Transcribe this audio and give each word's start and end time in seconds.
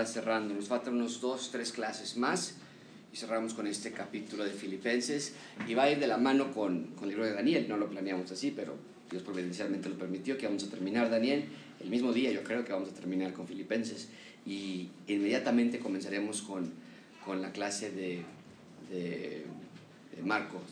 ya 0.00 0.06
cerrando. 0.06 0.54
Nos 0.54 0.68
faltan 0.68 0.94
unos 0.94 1.20
dos, 1.20 1.50
tres 1.50 1.72
clases 1.72 2.16
más 2.16 2.54
y 3.12 3.16
cerramos 3.16 3.54
con 3.54 3.66
este 3.66 3.92
capítulo 3.92 4.44
de 4.44 4.50
Filipenses 4.50 5.34
y 5.66 5.74
va 5.74 5.84
a 5.84 5.90
ir 5.90 5.98
de 5.98 6.06
la 6.06 6.18
mano 6.18 6.52
con, 6.52 6.88
con 6.94 7.04
el 7.04 7.10
libro 7.10 7.24
de 7.24 7.32
Daniel. 7.32 7.66
No 7.68 7.76
lo 7.76 7.88
planeamos 7.88 8.30
así, 8.30 8.52
pero 8.54 8.76
Dios 9.10 9.22
providencialmente 9.22 9.88
lo 9.88 9.96
permitió 9.96 10.36
que 10.36 10.46
vamos 10.46 10.64
a 10.64 10.70
terminar 10.70 11.10
Daniel 11.10 11.44
el 11.80 11.88
mismo 11.88 12.12
día. 12.12 12.30
Yo 12.30 12.42
creo 12.42 12.64
que 12.64 12.72
vamos 12.72 12.90
a 12.90 12.92
terminar 12.92 13.32
con 13.32 13.46
Filipenses 13.46 14.08
y 14.44 14.88
inmediatamente 15.06 15.78
comenzaremos 15.78 16.42
con, 16.42 16.70
con 17.24 17.40
la 17.40 17.52
clase 17.52 17.90
de, 17.90 18.22
de, 18.90 19.44
de 20.14 20.22
Marcos 20.22 20.62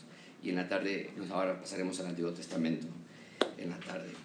y 0.43 0.49
en 0.49 0.57
la 0.57 0.69
tarde 0.69 1.09
nos 1.17 1.31
ahora 1.31 1.59
pasaremos 1.59 1.99
al 1.99 2.07
Antiguo 2.07 2.31
Testamento 2.31 2.87
en 3.57 3.69
la 3.71 3.79
tarde. 3.79 4.24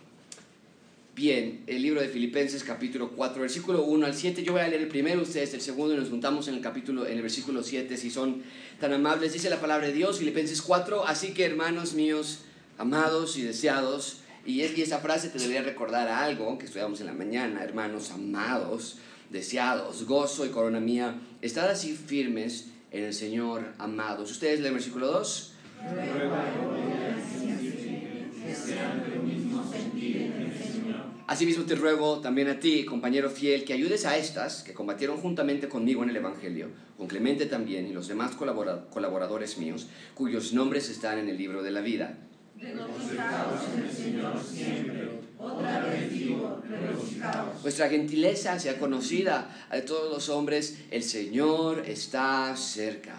Bien, 1.20 1.64
el 1.66 1.82
libro 1.82 2.00
de 2.00 2.08
Filipenses 2.08 2.64
capítulo 2.64 3.10
4, 3.10 3.42
versículo 3.42 3.84
1 3.84 4.06
al 4.06 4.14
7. 4.14 4.42
Yo 4.42 4.52
voy 4.52 4.62
a 4.62 4.68
leer 4.68 4.80
el 4.80 4.88
primero, 4.88 5.20
ustedes 5.20 5.52
el 5.52 5.60
segundo 5.60 5.92
y 5.92 5.98
nos 5.98 6.08
juntamos 6.08 6.48
en 6.48 6.54
el 6.54 6.62
capítulo 6.62 7.06
en 7.06 7.12
el 7.12 7.20
versículo 7.20 7.62
7 7.62 7.94
si 7.98 8.10
son 8.10 8.42
tan 8.80 8.94
amables. 8.94 9.34
Dice 9.34 9.50
la 9.50 9.60
palabra 9.60 9.88
de 9.88 9.92
Dios, 9.92 10.18
Filipenses 10.18 10.62
4, 10.62 11.06
así 11.06 11.34
que 11.34 11.44
hermanos 11.44 11.92
míos, 11.92 12.38
amados 12.78 13.36
y 13.36 13.42
deseados, 13.42 14.22
y, 14.46 14.62
es, 14.62 14.78
y 14.78 14.80
esa 14.80 15.00
frase 15.00 15.28
te 15.28 15.38
debería 15.38 15.60
recordar 15.60 16.08
a 16.08 16.24
algo 16.24 16.56
que 16.56 16.64
estudiamos 16.64 17.00
en 17.00 17.06
la 17.08 17.12
mañana, 17.12 17.62
hermanos 17.62 18.10
amados, 18.12 18.96
deseados, 19.28 20.06
gozo 20.06 20.46
y 20.46 20.48
corona 20.48 20.80
mía, 20.80 21.20
estad 21.42 21.68
así 21.68 21.92
firmes 21.92 22.68
en 22.92 23.04
el 23.04 23.12
Señor, 23.12 23.74
amados. 23.76 24.30
¿Ustedes 24.30 24.60
leen 24.60 24.68
el 24.68 24.74
versículo 24.76 25.08
2? 25.08 25.52
Asimismo 31.30 31.62
te 31.62 31.76
ruego 31.76 32.18
también 32.18 32.48
a 32.48 32.58
ti, 32.58 32.84
compañero 32.84 33.30
fiel, 33.30 33.64
que 33.64 33.72
ayudes 33.72 34.04
a 34.04 34.16
estas 34.16 34.64
que 34.64 34.74
combatieron 34.74 35.16
juntamente 35.18 35.68
conmigo 35.68 36.02
en 36.02 36.10
el 36.10 36.16
Evangelio, 36.16 36.70
con 36.98 37.06
Clemente 37.06 37.46
también 37.46 37.86
y 37.86 37.92
los 37.92 38.08
demás 38.08 38.34
colabora- 38.34 38.86
colaboradores 38.90 39.56
míos, 39.56 39.86
cuyos 40.16 40.52
nombres 40.52 40.90
están 40.90 41.18
en 41.20 41.28
el 41.28 41.38
libro 41.38 41.62
de 41.62 41.70
la 41.70 41.82
vida. 41.82 42.18
Vuestra 47.62 47.88
gentileza 47.88 48.58
sea 48.58 48.76
conocida 48.80 49.66
a 49.70 49.80
todos 49.82 50.12
los 50.12 50.28
hombres, 50.30 50.78
el 50.90 51.04
Señor 51.04 51.84
está 51.86 52.56
cerca. 52.56 53.14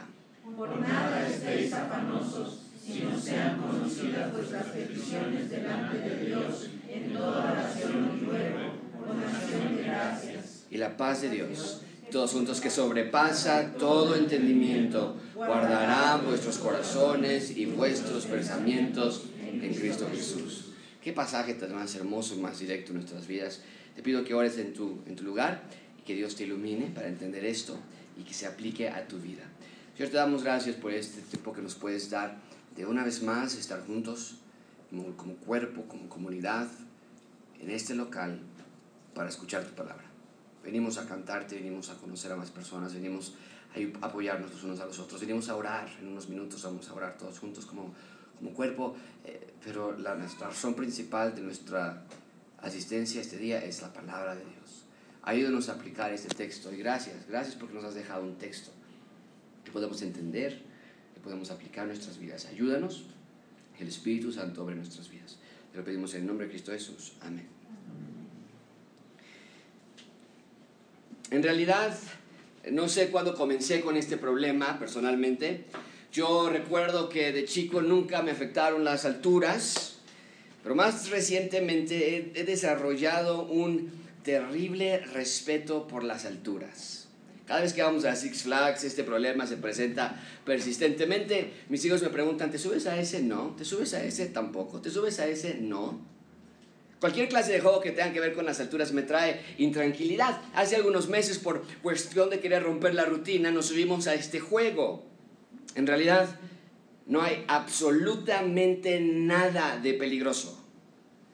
Por 0.57 0.77
nada 0.81 1.25
estéis 1.29 1.71
afanosos, 1.71 2.59
sino 2.85 3.17
sean 3.17 3.61
conocidas 3.61 4.33
vuestras 4.33 4.65
peticiones 4.65 5.49
delante 5.49 5.97
de 5.97 6.25
Dios 6.25 6.70
en 6.93 7.13
toda 7.13 7.53
oración 7.53 8.19
y 8.21 8.25
ruego, 8.25 8.73
con 9.05 9.23
acción 9.23 9.75
de 9.75 9.83
gracias. 9.83 10.65
Y 10.69 10.77
la 10.77 10.97
paz 10.97 11.21
de 11.21 11.29
Dios, 11.29 11.81
todos 12.11 12.31
juntos 12.31 12.59
que 12.59 12.69
sobrepasa 12.69 13.73
todo 13.73 14.15
entendimiento, 14.15 15.17
guardará 15.35 16.17
vuestros 16.17 16.57
corazones 16.57 17.55
y 17.55 17.65
vuestros 17.65 18.25
pensamientos 18.25 19.23
en 19.41 19.73
Cristo 19.73 20.07
Jesús. 20.11 20.71
Qué 21.01 21.13
pasaje 21.13 21.55
tan 21.55 21.73
más 21.73 21.95
hermoso, 21.95 22.35
más 22.37 22.59
directo 22.59 22.91
en 22.91 22.97
nuestras 22.97 23.27
vidas. 23.27 23.61
Te 23.95 24.01
pido 24.01 24.23
que 24.23 24.33
ores 24.33 24.57
en 24.57 24.73
tu, 24.73 24.99
en 25.07 25.15
tu 25.15 25.23
lugar 25.23 25.63
y 25.99 26.03
que 26.03 26.15
Dios 26.15 26.35
te 26.35 26.43
ilumine 26.43 26.87
para 26.87 27.07
entender 27.07 27.43
esto 27.45 27.77
y 28.17 28.23
que 28.23 28.33
se 28.33 28.45
aplique 28.45 28.89
a 28.89 29.07
tu 29.07 29.17
vida. 29.17 29.43
Señor, 29.95 30.11
te 30.11 30.17
damos 30.17 30.43
gracias 30.43 30.75
por 30.75 30.91
este 30.91 31.21
tiempo 31.21 31.53
que 31.53 31.61
nos 31.61 31.75
puedes 31.75 32.09
dar 32.09 32.37
de 32.75 32.85
una 32.85 33.03
vez 33.03 33.21
más 33.23 33.55
estar 33.55 33.85
juntos 33.85 34.35
como, 34.91 35.35
cuerpo, 35.37 35.83
como 35.87 36.09
comunidad, 36.09 36.67
en 37.59 37.69
este 37.69 37.95
local 37.95 38.39
para 39.13 39.29
escuchar 39.29 39.63
tu 39.63 39.73
palabra. 39.73 40.03
Venimos 40.63 40.97
a 40.97 41.07
cantarte, 41.07 41.55
venimos 41.55 41.89
a 41.89 41.95
conocer 41.95 42.31
a 42.31 42.35
más 42.35 42.51
personas, 42.51 42.93
venimos 42.93 43.33
a 44.01 44.05
apoyarnos 44.05 44.51
los 44.51 44.63
unos 44.63 44.79
a 44.79 44.85
los 44.85 44.99
otros, 44.99 45.21
venimos 45.21 45.49
a 45.49 45.55
orar, 45.55 45.89
en 45.99 46.07
unos 46.07 46.29
minutos 46.29 46.61
vamos 46.63 46.87
a 46.89 46.93
orar 46.93 47.17
todos 47.17 47.39
juntos 47.39 47.65
como, 47.65 47.93
como 48.37 48.51
cuerpo, 48.51 48.95
eh, 49.25 49.53
pero 49.63 49.97
la, 49.97 50.15
nuestra 50.15 50.47
razón 50.47 50.75
principal 50.75 51.33
de 51.33 51.41
nuestra 51.41 52.03
asistencia 52.61 53.21
este 53.21 53.37
día 53.37 53.63
es 53.63 53.81
la 53.81 53.93
palabra 53.93 54.35
de 54.35 54.41
Dios. 54.41 54.85
Ayúdanos 55.23 55.69
a 55.69 55.73
aplicar 55.73 56.11
este 56.11 56.33
texto 56.33 56.73
y 56.73 56.77
gracias, 56.77 57.27
gracias 57.27 57.55
porque 57.55 57.75
nos 57.75 57.83
has 57.83 57.93
dejado 57.93 58.23
un 58.23 58.35
texto 58.35 58.71
que 59.63 59.71
podemos 59.71 60.01
entender, 60.01 60.61
que 61.13 61.19
podemos 61.21 61.51
aplicar 61.51 61.83
en 61.83 61.89
nuestras 61.89 62.17
vidas. 62.17 62.45
Ayúdanos, 62.45 63.05
el 63.81 63.87
Espíritu 63.87 64.31
Santo 64.31 64.63
obre 64.63 64.75
nuestras 64.75 65.09
vidas. 65.09 65.37
Te 65.71 65.77
lo 65.77 65.83
pedimos 65.83 66.13
en 66.13 66.21
el 66.21 66.27
nombre 66.27 66.45
de 66.45 66.51
Cristo 66.51 66.71
Jesús. 66.71 67.13
Amén. 67.21 67.47
En 71.31 71.41
realidad, 71.41 71.97
no 72.69 72.89
sé 72.89 73.09
cuándo 73.09 73.35
comencé 73.35 73.81
con 73.81 73.97
este 73.97 74.17
problema 74.17 74.77
personalmente. 74.77 75.65
Yo 76.11 76.49
recuerdo 76.49 77.07
que 77.09 77.31
de 77.31 77.45
chico 77.45 77.81
nunca 77.81 78.21
me 78.21 78.31
afectaron 78.31 78.83
las 78.83 79.05
alturas, 79.05 79.95
pero 80.61 80.75
más 80.75 81.09
recientemente 81.09 82.33
he 82.35 82.43
desarrollado 82.43 83.45
un 83.45 83.91
terrible 84.23 84.99
respeto 84.99 85.87
por 85.87 86.03
las 86.03 86.25
alturas. 86.25 87.00
Cada 87.51 87.63
vez 87.63 87.73
que 87.73 87.83
vamos 87.83 88.05
a 88.05 88.15
Six 88.15 88.43
Flags, 88.43 88.85
este 88.85 89.03
problema 89.03 89.45
se 89.45 89.57
presenta 89.57 90.17
persistentemente. 90.45 91.51
Mis 91.67 91.83
hijos 91.83 92.01
me 92.01 92.07
preguntan, 92.07 92.49
¿te 92.49 92.57
subes 92.57 92.87
a 92.87 92.97
ese? 92.97 93.21
No. 93.21 93.57
¿Te 93.57 93.65
subes 93.65 93.93
a 93.93 94.01
ese? 94.01 94.27
Tampoco. 94.27 94.79
¿Te 94.79 94.89
subes 94.89 95.19
a 95.19 95.27
ese? 95.27 95.55
No. 95.55 95.99
Cualquier 97.01 97.27
clase 97.27 97.51
de 97.51 97.59
juego 97.59 97.81
que 97.81 97.91
tenga 97.91 98.13
que 98.13 98.21
ver 98.21 98.31
con 98.31 98.45
las 98.45 98.61
alturas 98.61 98.93
me 98.93 99.01
trae 99.01 99.41
intranquilidad. 99.57 100.41
Hace 100.53 100.77
algunos 100.77 101.09
meses, 101.09 101.39
por 101.39 101.63
cuestión 101.81 102.29
de 102.29 102.39
querer 102.39 102.63
romper 102.63 102.95
la 102.95 103.03
rutina, 103.03 103.51
nos 103.51 103.65
subimos 103.65 104.07
a 104.07 104.13
este 104.13 104.39
juego. 104.39 105.03
En 105.75 105.87
realidad, 105.87 106.29
no 107.05 107.21
hay 107.21 107.43
absolutamente 107.49 109.01
nada 109.01 109.75
de 109.75 109.93
peligroso. 109.93 110.60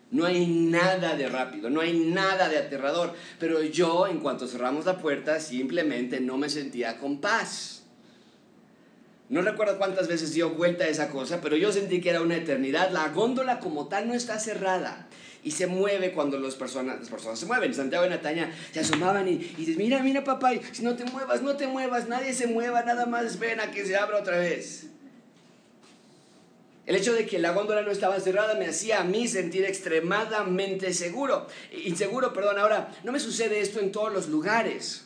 No 0.09 0.25
hay 0.25 0.47
nada 0.47 1.16
de 1.16 1.28
rápido, 1.28 1.69
no 1.69 1.81
hay 1.81 1.97
nada 1.97 2.47
de 2.47 2.57
aterrador. 2.57 3.13
Pero 3.40 3.62
yo, 3.62 4.07
en 4.07 4.19
cuanto 4.19 4.47
cerramos 4.47 4.85
la 4.85 5.00
puerta, 5.00 5.40
simplemente 5.40 6.19
no 6.19 6.38
me 6.38 6.50
sentía 6.50 6.97
con 6.97 7.19
paz. 7.19 7.84
No 9.29 9.41
recuerdo 9.41 9.78
cuántas 9.78 10.07
veces 10.07 10.34
dio 10.34 10.51
vuelta 10.51 10.88
esa 10.88 11.09
cosa, 11.09 11.41
pero 11.41 11.57
yo 11.57 11.73
sentí 11.73 12.00
que 12.00 12.09
era 12.09 12.22
una 12.22 12.38
eternidad. 12.38 12.91
La 12.91 13.09
góndola 13.09 13.59
como 13.59 13.88
tal 13.88 14.07
no 14.07 14.13
está 14.13 14.40
cerrada 14.40 15.07
y 15.44 15.51
se 15.51 15.67
mueve 15.67 16.13
cuando 16.13 16.40
las 16.40 16.56
personas, 16.56 17.00
las 17.00 17.09
personas 17.09 17.38
se 17.38 17.46
mueven. 17.46 17.73
Santiago 17.73 18.06
y 18.06 18.09
Nataña 18.09 18.51
se 18.72 18.79
asomaban 18.79 19.28
y, 19.28 19.31
y 19.31 19.56
dices, 19.57 19.78
mira, 19.78 20.01
mira 20.01 20.23
papá, 20.23 20.51
si 20.72 20.84
no 20.84 20.96
te 20.96 21.03
muevas, 21.03 21.41
no 21.41 21.57
te 21.57 21.67
muevas, 21.67 22.07
nadie 22.07 22.34
se 22.34 22.47
mueva, 22.47 22.84
nada 22.84 23.06
más 23.06 23.25
esperen 23.25 23.59
a 23.59 23.72
que 23.72 23.85
se 23.85 23.97
abra 23.97 24.19
otra 24.19 24.38
vez. 24.38 24.88
El 26.87 26.95
hecho 26.95 27.13
de 27.13 27.25
que 27.25 27.37
la 27.37 27.51
góndola 27.51 27.81
no 27.81 27.91
estaba 27.91 28.17
cerrada 28.21 28.55
me 28.55 28.65
hacía 28.65 29.01
a 29.01 29.03
mí 29.03 29.27
sentir 29.27 29.65
extremadamente 29.65 30.93
seguro. 30.93 31.45
Inseguro, 31.83 32.31
perdón, 32.31 32.57
ahora, 32.59 32.97
no 33.03 33.11
me 33.11 33.19
sucede 33.19 33.59
esto 33.59 33.81
en 33.81 33.91
todos 33.91 34.11
los 34.13 34.29
lugares. 34.29 35.05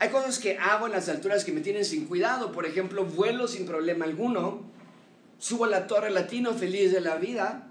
Hay 0.00 0.08
cosas 0.08 0.40
que 0.40 0.58
hago 0.58 0.86
en 0.86 0.92
las 0.92 1.08
alturas 1.08 1.44
que 1.44 1.52
me 1.52 1.60
tienen 1.60 1.84
sin 1.84 2.06
cuidado. 2.06 2.50
Por 2.50 2.66
ejemplo, 2.66 3.04
vuelo 3.04 3.46
sin 3.46 3.66
problema 3.66 4.04
alguno. 4.04 4.62
Subo 5.38 5.64
a 5.64 5.68
la 5.68 5.86
torre 5.86 6.10
latino 6.10 6.54
feliz 6.54 6.90
de 6.90 7.00
la 7.00 7.14
vida. 7.14 7.68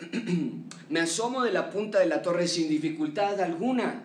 me 0.88 0.98
asomo 0.98 1.44
de 1.44 1.52
la 1.52 1.70
punta 1.70 2.00
de 2.00 2.06
la 2.06 2.20
torre 2.20 2.48
sin 2.48 2.68
dificultad 2.68 3.40
alguna. 3.40 4.02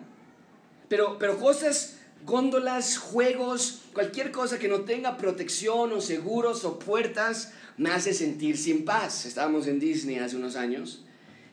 Pero, 0.88 1.18
pero 1.18 1.40
cosas, 1.40 1.98
góndolas, 2.24 2.98
juegos, 2.98 3.80
cualquier 3.92 4.30
cosa 4.30 4.60
que 4.60 4.68
no 4.68 4.82
tenga 4.82 5.16
protección 5.16 5.92
o 5.92 6.00
seguros 6.00 6.64
o 6.64 6.78
puertas, 6.78 7.52
me 7.76 7.90
hace 7.90 8.14
sentir 8.14 8.56
sin 8.56 8.84
paz. 8.84 9.26
Estábamos 9.26 9.66
en 9.66 9.80
Disney 9.80 10.18
hace 10.18 10.36
unos 10.36 10.56
años 10.56 11.04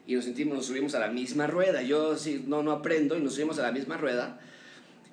y 0.06 0.16
nos 0.16 0.26
sentimos, 0.26 0.56
nos 0.56 0.66
subimos 0.66 0.96
a 0.96 1.00
la 1.00 1.08
misma 1.08 1.48
rueda. 1.48 1.82
Yo 1.82 2.18
sí, 2.18 2.44
no, 2.48 2.64
no 2.64 2.72
aprendo 2.72 3.18
y 3.18 3.22
nos 3.22 3.34
subimos 3.34 3.60
a 3.60 3.64
la 3.64 3.72
misma 3.72 3.98
rueda. 3.98 4.40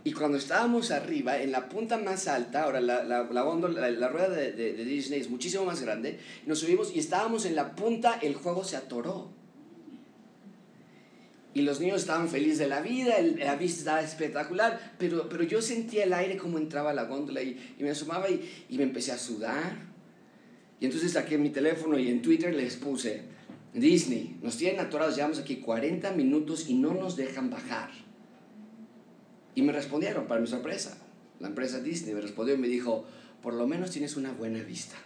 Y 0.04 0.12
cuando 0.12 0.38
estábamos 0.38 0.90
arriba, 0.90 1.38
en 1.38 1.52
la 1.52 1.68
punta 1.68 1.98
más 1.98 2.28
alta, 2.28 2.62
ahora 2.62 2.80
la, 2.80 3.02
la, 3.04 3.24
la, 3.24 3.42
góndola, 3.42 3.90
la, 3.90 4.08
rueda 4.08 4.30
de, 4.30 4.52
de, 4.52 4.84
Disney 4.84 5.20
es 5.20 5.28
muchísimo 5.28 5.64
más 5.64 5.82
grande, 5.82 6.20
nos 6.46 6.60
subimos 6.60 6.94
y 6.94 7.00
estábamos 7.00 7.44
en 7.44 7.56
la 7.56 7.74
punta, 7.74 8.18
el 8.22 8.34
juego 8.34 8.64
se 8.64 8.76
atoró. 8.76 9.30
Y 11.52 11.62
los 11.62 11.80
niños 11.80 12.00
estaban 12.00 12.28
felices 12.28 12.58
de 12.58 12.68
la 12.68 12.80
vida, 12.80 13.20
la 13.20 13.56
vista 13.56 13.80
estaba 13.80 14.00
espectacular, 14.00 14.94
pero, 14.98 15.28
pero 15.28 15.42
yo 15.42 15.60
sentía 15.60 16.04
el 16.04 16.12
aire 16.12 16.36
como 16.36 16.58
entraba 16.58 16.94
la 16.94 17.04
góndola 17.04 17.42
y, 17.42 17.58
me 17.80 17.90
asomaba 17.90 18.30
y 18.30 18.78
me 18.78 18.84
empecé 18.84 19.12
a 19.12 19.18
sudar. 19.18 19.87
Y 20.80 20.86
entonces 20.86 21.12
saqué 21.12 21.38
mi 21.38 21.50
teléfono 21.50 21.98
y 21.98 22.08
en 22.08 22.22
Twitter 22.22 22.54
les 22.54 22.76
puse, 22.76 23.22
Disney, 23.74 24.38
nos 24.42 24.56
tienen 24.56 24.80
atorados, 24.80 25.16
llevamos 25.16 25.38
aquí 25.38 25.56
40 25.56 26.12
minutos 26.12 26.68
y 26.68 26.74
no 26.74 26.94
nos 26.94 27.16
dejan 27.16 27.50
bajar. 27.50 27.90
Y 29.54 29.62
me 29.62 29.72
respondieron, 29.72 30.26
para 30.26 30.40
mi 30.40 30.46
sorpresa, 30.46 30.98
la 31.40 31.48
empresa 31.48 31.80
Disney 31.80 32.14
me 32.14 32.20
respondió 32.20 32.54
y 32.54 32.58
me 32.58 32.68
dijo, 32.68 33.04
por 33.42 33.54
lo 33.54 33.66
menos 33.66 33.90
tienes 33.90 34.16
una 34.16 34.32
buena 34.32 34.62
vista. 34.62 34.96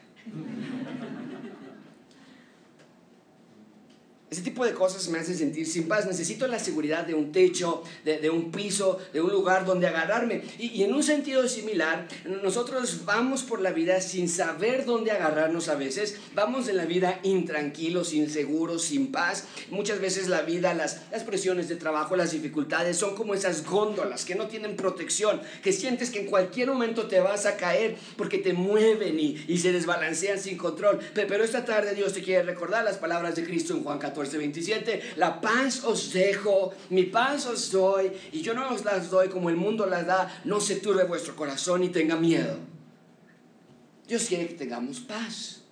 Ese 4.32 4.40
tipo 4.40 4.64
de 4.64 4.73
cosas 4.73 5.06
me 5.11 5.19
hacen 5.19 5.37
sentir 5.37 5.67
sin 5.67 5.87
paz. 5.87 6.06
Necesito 6.06 6.46
la 6.46 6.58
seguridad 6.58 7.06
de 7.06 7.12
un 7.12 7.32
techo, 7.32 7.82
de, 8.02 8.31
un 8.31 8.50
piso, 8.50 8.99
de 9.12 9.20
un 9.20 9.31
lugar 9.31 9.67
donde 9.67 9.87
agarrarme. 9.87 10.43
Y, 10.58 10.69
y, 10.69 10.84
en 10.84 10.94
un 10.94 11.02
sentido 11.02 11.46
similar, 11.46 12.08
nosotros 12.43 13.05
vamos 13.05 13.43
por 13.43 13.61
la 13.61 13.73
vida 13.73 14.00
sin 14.00 14.31
saber 14.31 14.87
dónde 14.87 15.11
agarrarnos 15.11 15.69
a 15.69 15.75
veces. 15.75 16.17
Vamos 16.34 16.67
en 16.69 16.79
la 16.79 16.87
vida 16.87 17.20
intranquilos, 17.25 18.14
inseguros, 18.14 18.84
sin 18.84 19.12
paz. 19.12 19.44
Muchas 19.69 20.00
veces 20.00 20.29
la 20.29 20.40
vida, 20.40 20.73
las, 20.73 21.02
las 21.11 21.25
presiones 21.25 21.69
de 21.69 21.76
trabajo, 21.76 22.17
las 22.17 22.31
dificultades 22.31 22.96
son 22.96 23.14
como 23.14 23.35
esas 23.35 23.67
góndolas 23.67 24.25
que 24.25 24.35
no 24.35 24.46
tienen 24.49 24.76
protección, 24.76 25.43
que 25.62 25.75
sientes 25.75 26.08
que 26.08 26.20
en 26.20 26.26
cualquier 26.28 26.69
momento 26.69 27.06
te 27.06 27.20
vas 27.20 27.44
a 27.44 27.58
caer 27.58 27.96
porque 28.17 28.38
te 28.38 28.55
mueven 28.55 29.20
y, 29.20 29.44
y 29.46 29.58
se 29.58 29.73
desbalancean 29.73 30.38
sin 30.38 30.56
control. 30.56 31.00
Pero 31.12 31.44
esta 31.44 31.67
tarde 31.67 31.94
Dios 31.94 32.14
te 32.14 32.23
quiere 32.23 32.44
recordar 32.44 32.82
las 32.82 32.96
palabras 32.96 33.35
de 33.35 33.44
Cristo 33.44 33.75
en 33.75 33.85
Juan 33.85 33.99
14. 33.99 34.21
27, 34.30 35.14
la 35.16 35.40
paz 35.40 35.84
os 35.84 36.12
dejo, 36.12 36.72
mi 36.90 37.04
paz 37.04 37.46
os 37.46 37.70
doy, 37.70 38.12
y 38.32 38.42
yo 38.42 38.54
no 38.54 38.69
os 38.72 38.84
las 38.84 39.10
doy 39.10 39.28
como 39.28 39.50
el 39.50 39.56
mundo 39.56 39.86
las 39.86 40.06
da, 40.06 40.42
no 40.44 40.60
se 40.60 40.76
turbe 40.76 41.04
vuestro 41.04 41.34
corazón 41.34 41.82
y 41.82 41.88
tenga 41.88 42.16
miedo. 42.16 42.56
Dios 44.06 44.26
quiere 44.26 44.48
que 44.48 44.54
tengamos 44.54 45.00
paz, 45.00 45.62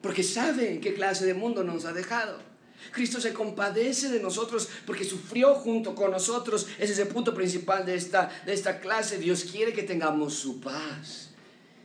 porque 0.00 0.22
sabe 0.22 0.72
en 0.72 0.80
qué 0.80 0.94
clase 0.94 1.26
de 1.26 1.34
mundo 1.34 1.64
nos 1.64 1.84
ha 1.84 1.92
dejado. 1.92 2.52
Cristo 2.90 3.20
se 3.20 3.32
compadece 3.32 4.08
de 4.08 4.20
nosotros 4.20 4.68
porque 4.86 5.04
sufrió 5.04 5.54
junto 5.54 5.94
con 5.94 6.10
nosotros. 6.10 6.66
Ese 6.78 6.92
es 6.92 6.98
el 6.98 7.08
punto 7.08 7.34
principal 7.34 7.86
de 7.86 7.94
esta, 7.94 8.30
de 8.44 8.52
esta 8.52 8.80
clase. 8.80 9.18
Dios 9.18 9.44
quiere 9.44 9.72
que 9.72 9.84
tengamos 9.84 10.34
su 10.34 10.60
paz, 10.60 11.30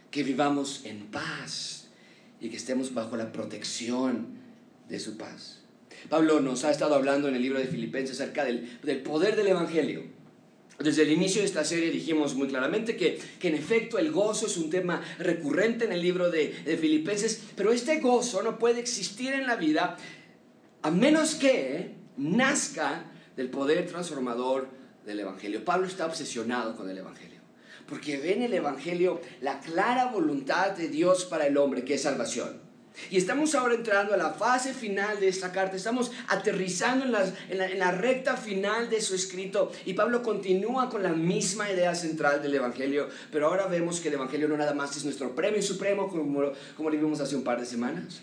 que 0.10 0.24
vivamos 0.24 0.82
en 0.86 1.08
paz 1.08 1.88
y 2.40 2.50
que 2.50 2.58
estemos 2.58 2.94
bajo 2.94 3.16
la 3.16 3.32
protección 3.32 4.38
de 4.90 5.00
su 5.00 5.18
paz. 5.18 5.57
Pablo 6.10 6.40
nos 6.40 6.64
ha 6.64 6.72
estado 6.72 6.96
hablando 6.96 7.28
en 7.28 7.36
el 7.36 7.42
libro 7.42 7.60
de 7.60 7.68
Filipenses 7.68 8.20
acerca 8.20 8.46
del, 8.46 8.80
del 8.82 9.02
poder 9.02 9.36
del 9.36 9.48
Evangelio. 9.48 10.04
Desde 10.80 11.02
el 11.02 11.12
inicio 11.12 11.42
de 11.42 11.48
esta 11.48 11.64
serie 11.66 11.90
dijimos 11.90 12.36
muy 12.36 12.48
claramente 12.48 12.96
que, 12.96 13.20
que, 13.40 13.48
en 13.48 13.56
efecto 13.56 13.98
el 13.98 14.12
gozo 14.12 14.46
es 14.46 14.58
un 14.58 14.70
tema 14.70 15.02
recurrente 15.18 15.86
en 15.86 15.92
el 15.92 16.04
libro 16.04 16.30
de, 16.30 16.54
de, 16.64 16.78
Filipenses, 16.78 17.42
pero 17.56 17.72
este 17.72 18.00
gozo 18.00 18.44
no 18.44 18.60
puede 18.60 18.80
existir 18.80 19.34
en 19.34 19.48
la 19.48 19.56
vida 19.56 19.98
a 20.84 20.92
menos 20.92 21.34
que 21.34 21.96
nazca 22.18 23.06
del 23.36 23.50
poder 23.50 23.88
transformador 23.88 24.68
del 25.04 25.22
Evangelio. 25.22 25.66
Pablo 25.66 25.88
está 25.88 26.06
obsesionado 26.06 26.76
con 26.76 26.88
el 26.92 26.98
Evangelio, 27.00 27.40
porque 27.88 28.18
ve 28.18 28.34
en 28.34 28.44
el 28.44 28.54
Evangelio 28.54 29.20
la 29.42 29.60
clara 29.60 30.12
voluntad 30.12 30.72
de 30.72 30.90
Dios 30.90 31.26
para 31.26 31.48
el 31.48 31.58
hombre, 31.58 31.84
que 31.84 31.96
es 31.96 32.04
salvación. 32.04 32.67
Y 33.10 33.18
estamos 33.18 33.56
ahora 33.56 33.76
entrando 33.76 34.14
a 34.14 34.18
la 34.18 34.32
fase 34.32 34.74
final 34.74 35.20
de 35.20 35.28
esta 35.28 35.52
carta, 35.52 35.76
estamos 35.76 36.12
aterrizando 36.28 37.06
en, 37.06 37.62
en, 37.62 37.80
la, 37.80 37.92
recta 37.92 38.36
final 38.36 38.90
de 38.90 39.02
su 39.02 39.16
escrito. 39.16 39.72
Y 39.86 39.94
Pablo 39.94 40.24
continúa 40.24 40.90
con 40.90 41.04
la 41.04 41.14
misma 41.14 41.72
idea 41.72 41.96
central 41.96 42.42
del 42.42 42.56
Evangelio, 42.56 43.08
pero 43.32 43.48
ahora 43.48 43.68
vemos 43.68 44.00
que 44.00 44.10
el 44.10 44.16
Evangelio 44.16 44.48
no 44.48 44.58
nada 44.58 44.74
más 44.74 44.98
es 44.98 45.06
nuestro 45.06 45.36
premio 45.36 45.62
supremo 45.62 46.10
como, 46.10 46.52
como 46.76 46.90
lo 46.90 46.96
vimos 46.96 47.20
hace 47.20 47.36
un 47.36 47.44
par 47.44 47.60
de 47.60 47.66
semanas, 47.66 48.22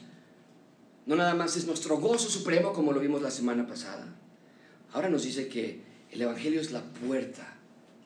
no 1.06 1.16
nada 1.16 1.34
más 1.34 1.56
es 1.56 1.66
nuestro 1.66 1.98
gozo 1.98 2.28
supremo 2.28 2.72
como 2.72 2.92
lo 2.92 3.00
vimos 3.00 3.22
la 3.22 3.30
semana 3.30 3.66
pasada, 3.66 4.06
ahora 4.92 5.08
nos 5.08 5.22
dice 5.22 5.48
que 5.48 5.82
el 6.10 6.22
Evangelio 6.22 6.60
es 6.60 6.72
la 6.72 6.82
puerta 6.82 7.56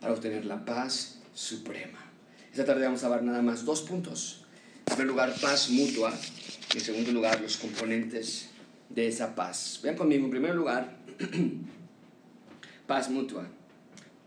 para 0.00 0.12
obtener 0.12 0.44
la 0.44 0.64
paz 0.64 1.18
suprema. 1.34 1.98
Esta 2.50 2.64
tarde 2.64 2.84
vamos 2.84 3.04
a 3.04 3.08
ver 3.08 3.22
nada 3.22 3.42
más 3.42 3.64
dos 3.64 3.82
puntos. 3.82 4.44
En 4.86 4.96
primer 4.96 5.06
lugar, 5.06 5.34
paz 5.40 5.68
mutua 5.70 6.12
en 6.74 6.80
segundo 6.80 7.12
lugar, 7.12 7.40
los 7.40 7.56
componentes 7.56 8.50
de 8.88 9.08
esa 9.08 9.34
paz. 9.34 9.80
Vean 9.82 9.96
conmigo, 9.96 10.24
en 10.24 10.30
primer 10.30 10.54
lugar, 10.54 10.96
paz 12.86 13.10
mutua. 13.10 13.46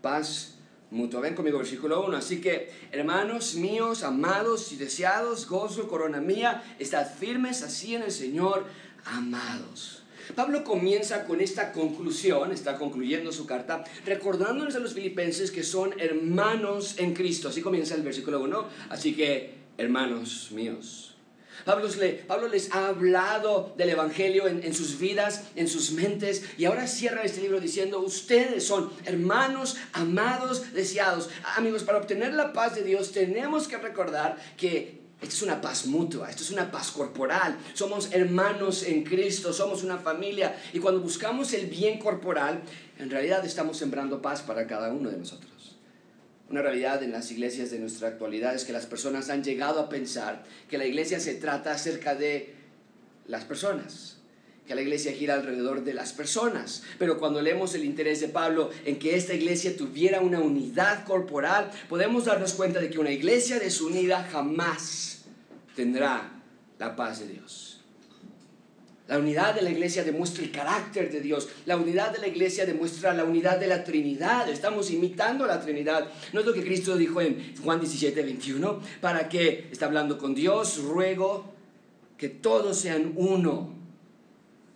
Paz 0.00 0.56
mutua. 0.90 1.20
Ven 1.20 1.34
conmigo, 1.34 1.58
versículo 1.58 2.04
1. 2.06 2.16
Así 2.16 2.40
que, 2.40 2.70
hermanos 2.90 3.54
míos, 3.54 4.02
amados 4.02 4.72
y 4.72 4.76
deseados, 4.76 5.48
gozo, 5.48 5.88
corona 5.88 6.20
mía, 6.20 6.62
estad 6.78 7.06
firmes 7.06 7.62
así 7.62 7.94
en 7.94 8.02
el 8.02 8.12
Señor, 8.12 8.66
amados. 9.04 10.02
Pablo 10.34 10.64
comienza 10.64 11.24
con 11.24 11.40
esta 11.40 11.72
conclusión, 11.72 12.52
está 12.52 12.78
concluyendo 12.78 13.32
su 13.32 13.44
carta, 13.44 13.84
recordándoles 14.06 14.76
a 14.76 14.78
los 14.78 14.94
filipenses 14.94 15.50
que 15.50 15.62
son 15.62 15.98
hermanos 16.00 16.98
en 16.98 17.12
Cristo. 17.12 17.48
Así 17.48 17.60
comienza 17.60 17.94
el 17.94 18.02
versículo 18.02 18.40
1. 18.40 18.64
Así 18.88 19.14
que, 19.14 19.54
hermanos 19.78 20.50
míos. 20.52 21.11
Pablo, 21.64 22.48
les 22.48 22.72
ha 22.72 22.88
hablado 22.88 23.74
del 23.76 23.90
Evangelio 23.90 24.46
en, 24.46 24.62
en, 24.62 24.74
sus 24.74 24.98
vidas, 24.98 25.44
en 25.56 25.68
sus 25.68 25.92
mentes, 25.92 26.42
y 26.58 26.64
ahora 26.64 26.86
cierra 26.86 27.22
este 27.22 27.40
libro 27.40 27.60
diciendo, 27.60 28.00
ustedes 28.00 28.66
son 28.66 28.90
hermanos, 29.04 29.76
amados, 29.92 30.72
deseados. 30.72 31.30
Amigos, 31.56 31.84
para 31.84 31.98
obtener 31.98 32.32
la 32.34 32.52
paz 32.52 32.74
de 32.74 32.82
Dios 32.82 33.12
tenemos 33.12 33.68
que 33.68 33.78
recordar 33.78 34.36
que 34.56 35.02
esto 35.22 35.36
es 35.36 35.42
una 35.42 35.60
paz 35.60 35.86
mutua, 35.86 36.28
esto 36.28 36.42
es 36.42 36.50
una 36.50 36.70
paz 36.72 36.90
corporal. 36.90 37.56
Somos 37.74 38.12
hermanos 38.12 38.82
en 38.82 39.04
Cristo, 39.04 39.52
somos 39.52 39.84
una 39.84 39.98
familia, 39.98 40.60
y 40.72 40.80
cuando 40.80 41.00
buscamos 41.00 41.52
el 41.52 41.66
bien 41.66 42.00
corporal, 42.00 42.60
en 42.98 43.08
realidad 43.08 43.44
estamos 43.44 43.76
sembrando 43.76 44.20
paz 44.20 44.42
para 44.42 44.66
cada 44.66 44.92
uno 44.92 45.10
de 45.10 45.18
nosotros. 45.18 45.51
Una 46.52 46.60
realidad 46.60 47.02
en 47.02 47.12
las 47.12 47.30
iglesias 47.30 47.70
de 47.70 47.78
nuestra 47.78 48.08
actualidad 48.08 48.54
es 48.54 48.66
que 48.66 48.74
las 48.74 48.84
personas 48.84 49.30
han 49.30 49.42
llegado 49.42 49.80
a 49.80 49.88
pensar 49.88 50.44
que 50.68 50.76
la 50.76 50.84
iglesia 50.84 51.18
se 51.18 51.36
trata 51.36 51.72
acerca 51.72 52.14
de 52.14 52.54
las 53.26 53.44
personas, 53.44 54.18
que 54.66 54.74
la 54.74 54.82
iglesia 54.82 55.12
gira 55.12 55.32
alrededor 55.32 55.82
de 55.82 55.94
las 55.94 56.12
personas. 56.12 56.82
Pero 56.98 57.18
cuando 57.18 57.40
leemos 57.40 57.74
el 57.74 57.86
interés 57.86 58.20
de 58.20 58.28
Pablo 58.28 58.68
en 58.84 58.98
que 58.98 59.16
esta 59.16 59.32
iglesia 59.32 59.74
tuviera 59.74 60.20
una 60.20 60.40
unidad 60.40 61.06
corporal, 61.06 61.70
podemos 61.88 62.26
darnos 62.26 62.52
cuenta 62.52 62.80
de 62.80 62.90
que 62.90 62.98
una 62.98 63.12
iglesia 63.12 63.58
desunida 63.58 64.22
jamás 64.30 65.22
tendrá 65.74 66.32
la 66.78 66.94
paz 66.94 67.20
de 67.20 67.28
Dios. 67.28 67.71
La 69.08 69.18
unidad 69.18 69.54
de 69.54 69.62
la 69.62 69.70
iglesia 69.70 70.04
demuestra 70.04 70.44
el 70.44 70.52
carácter 70.52 71.10
de 71.10 71.20
Dios. 71.20 71.48
La 71.66 71.76
unidad 71.76 72.12
de 72.12 72.18
la 72.20 72.28
iglesia 72.28 72.64
demuestra 72.64 73.12
la 73.12 73.24
unidad 73.24 73.58
de 73.58 73.66
la 73.66 73.82
Trinidad. 73.82 74.48
Estamos 74.48 74.90
imitando 74.90 75.44
a 75.44 75.48
la 75.48 75.60
Trinidad. 75.60 76.08
¿No 76.32 76.40
es 76.40 76.46
lo 76.46 76.52
que 76.52 76.62
Cristo 76.62 76.96
dijo 76.96 77.20
en 77.20 77.54
Juan 77.62 77.80
17, 77.80 78.22
21? 78.22 78.80
Para 79.00 79.28
que, 79.28 79.68
está 79.72 79.86
hablando 79.86 80.18
con 80.18 80.34
Dios, 80.34 80.82
ruego 80.82 81.52
que 82.16 82.28
todos 82.28 82.78
sean 82.78 83.14
uno, 83.16 83.74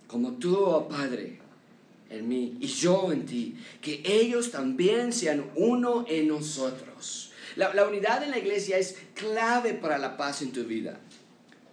como 0.09 0.33
tú, 0.33 0.57
oh 0.57 0.89
Padre, 0.89 1.39
en 2.11 2.29
mí 2.29 2.57
y 2.61 2.67
yo 2.67 3.13
en 3.13 3.25
ti. 3.25 3.57
Que 3.81 4.03
ellos 4.05 4.51
también 4.51 5.13
sean 5.13 5.45
uno 5.55 6.05
en 6.09 6.27
nosotros. 6.27 7.31
La, 7.55 7.73
la 7.73 7.87
unidad 7.87 8.25
en 8.25 8.33
la 8.33 8.39
iglesia 8.39 8.77
es 8.77 8.97
clave 9.15 9.75
para 9.75 9.99
la 9.99 10.17
paz 10.17 10.43
en 10.43 10.51
tu 10.51 10.65
vida. 10.65 11.01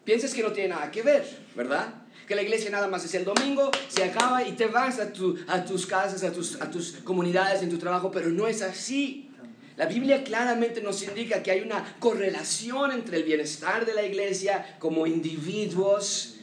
Piensas 0.03 0.33
que 0.33 0.43
no 0.43 0.51
tiene 0.51 0.69
nada 0.69 0.91
que 0.91 1.01
ver, 1.01 1.25
¿verdad? 1.55 2.03
que 2.27 2.36
la 2.36 2.41
iglesia 2.41 2.69
nada 2.69 2.88
más 2.88 3.03
es 3.05 3.13
el 3.15 3.25
domingo, 3.25 3.69
se 3.88 4.03
acaba 4.03 4.48
y 4.48 4.53
te 4.53 4.67
vas 4.67 5.00
a, 5.00 5.12
a 5.48 5.65
tus 5.65 5.86
casas, 5.86 6.24
a 6.24 6.31
tus, 6.31 6.62
a 6.62 6.69
tus 6.69 6.93
comunidades, 7.03 7.62
en 7.62 7.69
tu 7.69 7.77
trabajo, 7.77 8.12
pero 8.12 8.29
no 8.29 8.48
es 8.48 8.62
así. 8.62 9.29
La 9.75 9.88
Biblia 9.88 10.24
claramente 10.24 10.81
nos 10.81 11.01
indica 11.01 11.41
que 11.41 11.51
hay 11.51 11.62
una 11.62 11.98
correlación 12.00 12.91
entre 12.91 13.17
el 13.17 13.24
bienestar 13.24 13.86
de 13.86 13.93
la 13.93 14.03
iglesia 14.03 14.77
como 14.79 15.07
individuos 15.07 16.36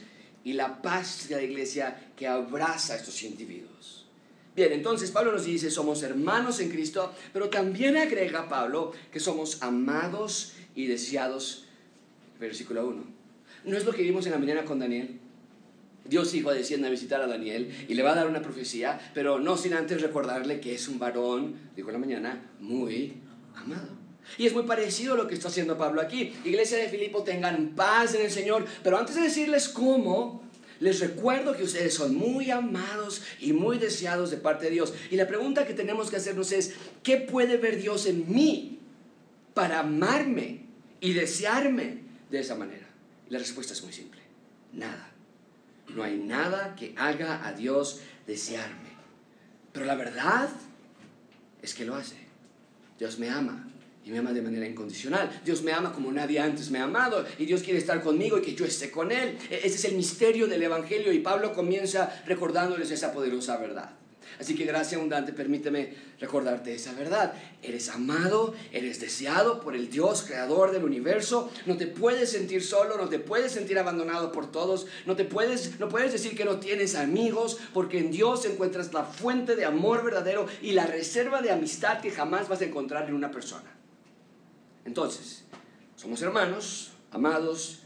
y 0.43 0.53
la 0.53 0.81
paz 0.81 1.27
de 1.29 1.35
la 1.35 1.43
iglesia 1.43 2.11
que 2.15 2.27
abraza 2.27 2.93
a 2.93 2.97
estos 2.97 3.23
individuos. 3.23 4.05
Bien, 4.53 4.73
entonces 4.73 5.11
Pablo 5.11 5.31
nos 5.31 5.45
dice, 5.45 5.71
somos 5.71 6.03
hermanos 6.03 6.59
en 6.59 6.69
Cristo, 6.69 7.13
pero 7.31 7.49
también 7.49 7.95
agrega 7.95 8.49
Pablo 8.49 8.91
que 9.11 9.21
somos 9.21 9.63
amados 9.63 10.53
y 10.75 10.87
deseados. 10.87 11.67
Versículo 12.37 12.85
1. 12.85 13.20
¿No 13.63 13.77
es 13.77 13.85
lo 13.85 13.93
que 13.93 14.01
vimos 14.01 14.25
en 14.25 14.31
la 14.31 14.39
mañana 14.39 14.65
con 14.65 14.79
Daniel? 14.79 15.19
Dios 16.05 16.33
Hijo 16.33 16.51
desciende 16.51 16.87
a 16.87 16.91
visitar 16.91 17.21
a 17.21 17.27
Daniel 17.27 17.71
y 17.87 17.93
le 17.93 18.03
va 18.03 18.11
a 18.11 18.15
dar 18.15 18.27
una 18.27 18.41
profecía, 18.41 18.99
pero 19.13 19.39
no 19.39 19.55
sin 19.55 19.73
antes 19.73 20.01
recordarle 20.01 20.59
que 20.59 20.73
es 20.73 20.87
un 20.87 20.97
varón, 20.97 21.55
dijo 21.75 21.89
en 21.89 21.93
la 21.93 21.99
mañana, 21.99 22.49
muy 22.59 23.13
amado. 23.55 24.01
Y 24.37 24.47
es 24.47 24.53
muy 24.53 24.63
parecido 24.63 25.13
a 25.13 25.17
lo 25.17 25.27
que 25.27 25.35
está 25.35 25.49
haciendo 25.49 25.77
Pablo 25.77 26.01
aquí. 26.01 26.33
Iglesia 26.43 26.77
de 26.77 26.89
Filipo, 26.89 27.23
tengan 27.23 27.69
paz 27.75 28.15
en 28.15 28.23
el 28.23 28.31
Señor, 28.31 28.65
pero 28.83 28.97
antes 28.97 29.15
de 29.15 29.21
decirles 29.21 29.69
cómo, 29.69 30.43
les 30.79 30.99
recuerdo 30.99 31.55
que 31.55 31.63
ustedes 31.63 31.93
son 31.93 32.15
muy 32.15 32.49
amados 32.49 33.21
y 33.39 33.53
muy 33.53 33.77
deseados 33.77 34.31
de 34.31 34.37
parte 34.37 34.65
de 34.65 34.71
Dios. 34.71 34.93
Y 35.11 35.15
la 35.15 35.27
pregunta 35.27 35.67
que 35.67 35.73
tenemos 35.73 36.09
que 36.09 36.15
hacernos 36.15 36.51
es, 36.51 36.73
¿qué 37.03 37.17
puede 37.17 37.57
ver 37.57 37.79
Dios 37.79 38.07
en 38.07 38.31
mí 38.33 38.79
para 39.53 39.79
amarme 39.79 40.65
y 40.99 41.13
desearme 41.13 41.99
de 42.31 42.39
esa 42.39 42.55
manera? 42.55 42.87
La 43.31 43.39
respuesta 43.39 43.71
es 43.71 43.81
muy 43.81 43.93
simple, 43.93 44.19
nada. 44.73 45.09
No 45.87 46.03
hay 46.03 46.17
nada 46.17 46.75
que 46.75 46.93
haga 46.97 47.47
a 47.47 47.53
Dios 47.53 48.01
desearme. 48.27 48.91
Pero 49.71 49.85
la 49.85 49.95
verdad 49.95 50.49
es 51.61 51.73
que 51.73 51.85
lo 51.85 51.95
hace. 51.95 52.17
Dios 52.99 53.19
me 53.19 53.29
ama 53.29 53.69
y 54.03 54.11
me 54.11 54.17
ama 54.17 54.33
de 54.33 54.41
manera 54.41 54.67
incondicional. 54.67 55.41
Dios 55.45 55.61
me 55.61 55.71
ama 55.71 55.93
como 55.93 56.11
nadie 56.11 56.41
antes 56.41 56.69
me 56.71 56.79
ha 56.79 56.83
amado 56.83 57.25
y 57.39 57.45
Dios 57.45 57.63
quiere 57.63 57.79
estar 57.79 58.03
conmigo 58.03 58.37
y 58.37 58.41
que 58.41 58.53
yo 58.53 58.65
esté 58.65 58.91
con 58.91 59.13
Él. 59.13 59.37
E-, 59.49 59.61
ese 59.63 59.75
es 59.75 59.85
el 59.85 59.95
misterio 59.95 60.45
del 60.47 60.63
Evangelio 60.63 61.13
y 61.13 61.19
Pablo 61.19 61.53
comienza 61.53 62.21
recordándoles 62.27 62.91
esa 62.91 63.13
poderosa 63.13 63.55
verdad. 63.55 63.91
Así 64.41 64.55
que 64.55 64.65
gracias 64.65 64.95
abundante, 64.95 65.33
permíteme 65.33 65.93
recordarte 66.19 66.73
esa 66.73 66.93
verdad. 66.93 67.35
Eres 67.61 67.89
amado, 67.89 68.55
eres 68.71 68.99
deseado 68.99 69.61
por 69.61 69.75
el 69.75 69.91
Dios 69.91 70.23
creador 70.23 70.71
del 70.71 70.83
universo. 70.83 71.51
No 71.67 71.77
te 71.77 71.85
puedes 71.85 72.31
sentir 72.31 72.63
solo, 72.63 72.97
no 72.97 73.07
te 73.07 73.19
puedes 73.19 73.51
sentir 73.51 73.77
abandonado 73.77 74.31
por 74.31 74.51
todos. 74.51 74.87
No 75.05 75.15
te 75.15 75.25
puedes 75.25 75.79
no 75.79 75.89
puedes 75.89 76.11
decir 76.11 76.35
que 76.35 76.43
no 76.43 76.59
tienes 76.59 76.95
amigos, 76.95 77.59
porque 77.71 77.99
en 77.99 78.09
Dios 78.09 78.43
encuentras 78.45 78.91
la 78.93 79.03
fuente 79.03 79.55
de 79.55 79.63
amor 79.63 80.03
verdadero 80.03 80.47
y 80.63 80.71
la 80.71 80.87
reserva 80.87 81.43
de 81.43 81.51
amistad 81.51 82.01
que 82.01 82.09
jamás 82.09 82.49
vas 82.49 82.61
a 82.61 82.65
encontrar 82.65 83.07
en 83.07 83.13
una 83.13 83.29
persona. 83.29 83.71
Entonces, 84.85 85.43
somos 85.95 86.19
hermanos, 86.23 86.93
amados, 87.11 87.83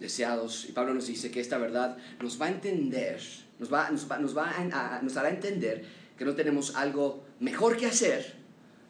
deseados, 0.00 0.66
y 0.68 0.72
Pablo 0.72 0.92
nos 0.92 1.06
dice 1.06 1.30
que 1.30 1.38
esta 1.38 1.56
verdad 1.56 1.96
nos 2.18 2.42
va 2.42 2.46
a 2.46 2.50
entender 2.50 3.43
nos, 3.58 3.72
va, 3.72 3.90
nos, 3.90 4.10
va, 4.10 4.18
nos, 4.18 4.36
va 4.36 4.50
a, 4.50 5.00
nos 5.02 5.16
hará 5.16 5.30
entender 5.30 5.84
que 6.16 6.24
no 6.24 6.34
tenemos 6.34 6.74
algo 6.76 7.24
mejor 7.40 7.76
que 7.76 7.86
hacer 7.86 8.44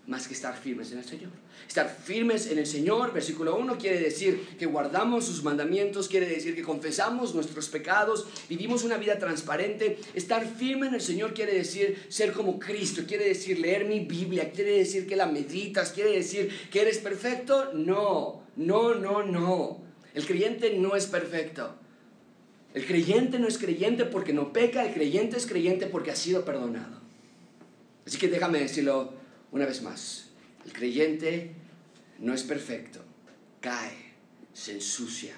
más 0.07 0.29
que 0.29 0.35
estar 0.35 0.57
firmes 0.57 0.93
en 0.93 0.99
el 0.99 1.05
Señor. 1.05 1.31
Estar 1.67 1.89
firmes 1.89 2.47
en 2.49 2.59
el 2.59 2.67
Señor, 2.67 3.15
versículo 3.15 3.57
1, 3.57 3.79
quiere 3.79 3.99
decir 3.99 4.57
que 4.59 4.67
guardamos 4.67 5.25
sus 5.25 5.43
mandamientos, 5.43 6.09
quiere 6.09 6.27
decir 6.27 6.55
que 6.55 6.63
confesamos 6.63 7.35
nuestros 7.35 7.69
pecados, 7.69 8.27
vivimos 8.49 8.85
una 8.85 8.99
vida 8.99 9.19
transparente. 9.19 9.99
Estar 10.13 10.47
firme 10.47 10.89
en 10.89 10.95
el 10.95 11.01
Señor 11.01 11.33
quiere 11.33 11.55
decir 11.55 12.05
ser 12.09 12.33
como 12.33 12.59
Cristo, 12.59 13.03
quiere 13.07 13.27
decir 13.27 13.59
leer 13.59 13.87
mi 13.87 14.01
Biblia, 14.01 14.53
quiere 14.53 14.79
decir 14.79 15.07
que 15.07 15.17
la 15.17 15.27
meditas, 15.27 15.93
quiere 15.93 16.11
decir 16.11 16.51
que 16.71 16.83
eres 16.83 16.99
perfecto. 16.99 17.73
No, 17.73 18.43
no, 18.57 18.95
no, 18.95 19.23
no. 19.23 19.81
El 20.13 20.27
creyente 20.27 20.77
no 20.77 20.97
es 20.97 21.07
perfecto. 21.07 21.77
El 22.75 22.87
creyente 22.87 23.39
no 23.39 23.47
es 23.47 23.57
creyente 23.57 24.05
porque 24.05 24.33
no 24.33 24.53
peca, 24.53 24.85
el 24.85 24.93
creyente 24.93 25.37
es 25.37 25.47
creyente 25.47 25.87
porque 25.87 26.11
ha 26.11 26.17
sido 26.17 26.45
perdonado. 26.45 27.01
Así 28.05 28.19
que 28.19 28.29
déjame 28.29 28.59
decirlo 28.59 29.15
una 29.53 29.65
vez 29.65 29.81
más. 29.83 30.31
El 30.67 30.73
creyente 30.73 31.53
no 32.19 32.35
es 32.35 32.43
perfecto, 32.43 33.01
cae, 33.61 34.15
se 34.53 34.73
ensucia, 34.73 35.35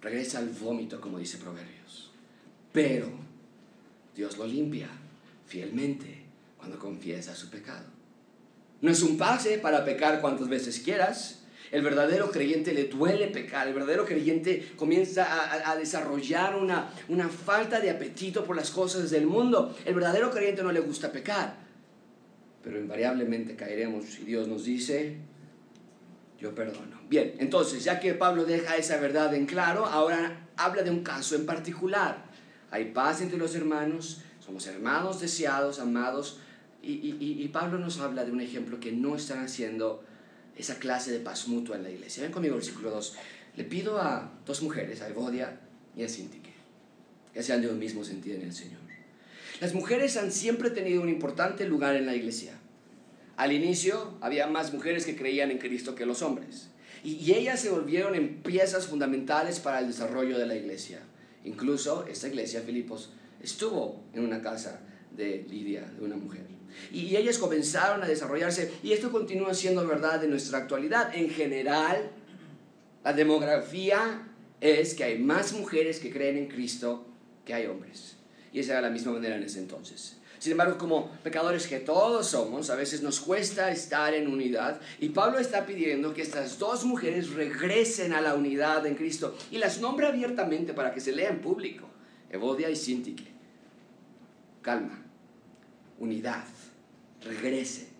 regresa 0.00 0.38
al 0.38 0.48
vómito, 0.48 1.00
como 1.00 1.18
dice 1.18 1.38
Proverbios. 1.38 2.10
Pero 2.72 3.08
Dios 4.16 4.36
lo 4.36 4.46
limpia 4.46 4.88
fielmente 5.46 6.24
cuando 6.58 6.78
confiesa 6.78 7.36
su 7.36 7.50
pecado. 7.50 7.86
No 8.80 8.90
es 8.90 9.02
un 9.02 9.16
pase 9.16 9.58
para 9.58 9.84
pecar 9.84 10.20
cuantas 10.20 10.48
veces 10.48 10.80
quieras, 10.80 11.39
el 11.70 11.82
verdadero 11.82 12.30
creyente 12.30 12.72
le 12.72 12.84
duele 12.84 13.28
pecar, 13.28 13.68
el 13.68 13.74
verdadero 13.74 14.04
creyente 14.04 14.72
comienza 14.76 15.70
a, 15.70 15.76
desarrollar 15.76 16.56
una, 16.56 16.90
una 17.08 17.28
falta 17.28 17.80
de 17.80 17.90
apetito 17.90 18.44
por 18.44 18.56
las 18.56 18.70
cosas 18.70 19.10
del 19.10 19.26
mundo. 19.26 19.76
El 19.84 19.94
verdadero 19.94 20.30
creyente 20.30 20.62
no 20.62 20.72
le 20.72 20.80
gusta 20.80 21.12
pecar, 21.12 21.54
pero 22.62 22.78
invariablemente 22.78 23.54
caeremos 23.54 24.18
y 24.18 24.24
Dios 24.24 24.48
nos 24.48 24.64
dice, 24.64 25.18
yo 26.40 26.54
perdono. 26.54 27.00
Bien, 27.08 27.34
entonces, 27.38 27.84
ya 27.84 28.00
que 28.00 28.14
Pablo 28.14 28.44
deja 28.44 28.76
esa 28.76 28.96
verdad 28.96 29.32
en 29.34 29.46
claro, 29.46 29.86
ahora 29.86 30.48
habla 30.56 30.82
de 30.82 30.90
un 30.90 31.04
caso 31.04 31.36
en 31.36 31.46
particular. 31.46 32.24
Hay 32.72 32.86
paz 32.86 33.20
entre 33.20 33.38
los 33.38 33.54
hermanos, 33.54 34.22
somos 34.44 34.66
hermanos 34.66 35.20
deseados, 35.20 35.78
amados, 35.78 36.40
y, 36.82 36.92
y, 36.92 37.42
y 37.42 37.48
Pablo 37.48 37.78
nos 37.78 38.00
habla 38.00 38.24
de 38.24 38.32
un 38.32 38.40
ejemplo 38.40 38.80
que 38.80 38.90
no 38.90 39.14
están 39.14 39.44
haciendo 39.44 40.02
esa 40.56 40.78
clase 40.78 41.12
de 41.12 41.20
paz 41.20 41.48
mutua 41.48 41.76
en 41.76 41.82
la 41.82 41.90
iglesia. 41.90 42.22
Ven 42.22 42.32
conmigo, 42.32 42.54
versículo 42.56 42.90
2. 42.90 43.16
Le 43.56 43.64
pido 43.64 44.00
a 44.00 44.32
dos 44.46 44.62
mujeres, 44.62 45.00
a 45.02 45.08
Evodia 45.08 45.60
y 45.96 46.04
a 46.04 46.08
Sintique, 46.08 46.52
que 47.32 47.42
sean 47.42 47.62
de 47.62 47.68
un 47.68 47.78
mismo 47.78 48.04
sentido 48.04 48.36
en 48.36 48.42
el 48.42 48.52
Señor. 48.52 48.80
Las 49.60 49.74
mujeres 49.74 50.16
han 50.16 50.32
siempre 50.32 50.70
tenido 50.70 51.02
un 51.02 51.08
importante 51.08 51.66
lugar 51.66 51.94
en 51.94 52.06
la 52.06 52.14
iglesia. 52.14 52.54
Al 53.36 53.52
inicio 53.52 54.16
había 54.20 54.46
más 54.46 54.72
mujeres 54.72 55.04
que 55.04 55.16
creían 55.16 55.50
en 55.50 55.58
Cristo 55.58 55.94
que 55.94 56.06
los 56.06 56.22
hombres. 56.22 56.68
Y, 57.04 57.14
y 57.14 57.34
ellas 57.34 57.60
se 57.60 57.70
volvieron 57.70 58.14
en 58.14 58.42
piezas 58.42 58.86
fundamentales 58.86 59.60
para 59.60 59.80
el 59.80 59.88
desarrollo 59.88 60.38
de 60.38 60.46
la 60.46 60.54
iglesia. 60.54 61.00
Incluso 61.44 62.06
esta 62.06 62.28
iglesia, 62.28 62.62
Filipos, 62.62 63.12
estuvo 63.42 64.02
en 64.14 64.24
una 64.24 64.42
casa 64.42 64.80
de 65.16 65.46
Lidia, 65.48 65.90
de 65.98 66.04
una 66.04 66.16
mujer. 66.16 66.46
Y 66.92 67.16
ellas 67.16 67.38
comenzaron 67.38 68.02
a 68.02 68.06
desarrollarse 68.06 68.72
y 68.82 68.92
esto 68.92 69.10
continúa 69.10 69.54
siendo 69.54 69.86
verdad 69.86 70.22
en 70.24 70.30
nuestra 70.30 70.58
actualidad. 70.58 71.14
En 71.14 71.30
general, 71.30 72.10
la 73.04 73.12
demografía 73.12 74.28
es 74.60 74.94
que 74.94 75.04
hay 75.04 75.18
más 75.18 75.52
mujeres 75.52 75.98
que 75.98 76.12
creen 76.12 76.36
en 76.36 76.48
Cristo 76.48 77.06
que 77.44 77.54
hay 77.54 77.66
hombres. 77.66 78.16
Y 78.52 78.60
esa 78.60 78.72
era 78.72 78.82
la 78.82 78.90
misma 78.90 79.12
manera 79.12 79.36
en 79.36 79.42
ese 79.42 79.58
entonces. 79.58 80.16
Sin 80.38 80.52
embargo, 80.52 80.78
como 80.78 81.10
pecadores 81.22 81.66
que 81.66 81.80
todos 81.80 82.28
somos, 82.28 82.70
a 82.70 82.74
veces 82.74 83.02
nos 83.02 83.20
cuesta 83.20 83.70
estar 83.70 84.14
en 84.14 84.26
unidad. 84.26 84.80
Y 84.98 85.10
Pablo 85.10 85.38
está 85.38 85.66
pidiendo 85.66 86.14
que 86.14 86.22
estas 86.22 86.58
dos 86.58 86.84
mujeres 86.84 87.30
regresen 87.30 88.14
a 88.14 88.22
la 88.22 88.34
unidad 88.34 88.86
en 88.86 88.94
Cristo. 88.94 89.36
Y 89.50 89.58
las 89.58 89.80
nombra 89.80 90.08
abiertamente 90.08 90.72
para 90.72 90.94
que 90.94 91.00
se 91.00 91.12
lea 91.12 91.28
en 91.28 91.40
público. 91.40 91.86
Evodia 92.30 92.70
y 92.70 92.76
Sintique. 92.76 93.29
Calma. 94.62 95.04
Unidad 95.98 96.44
regrese. 97.22 97.90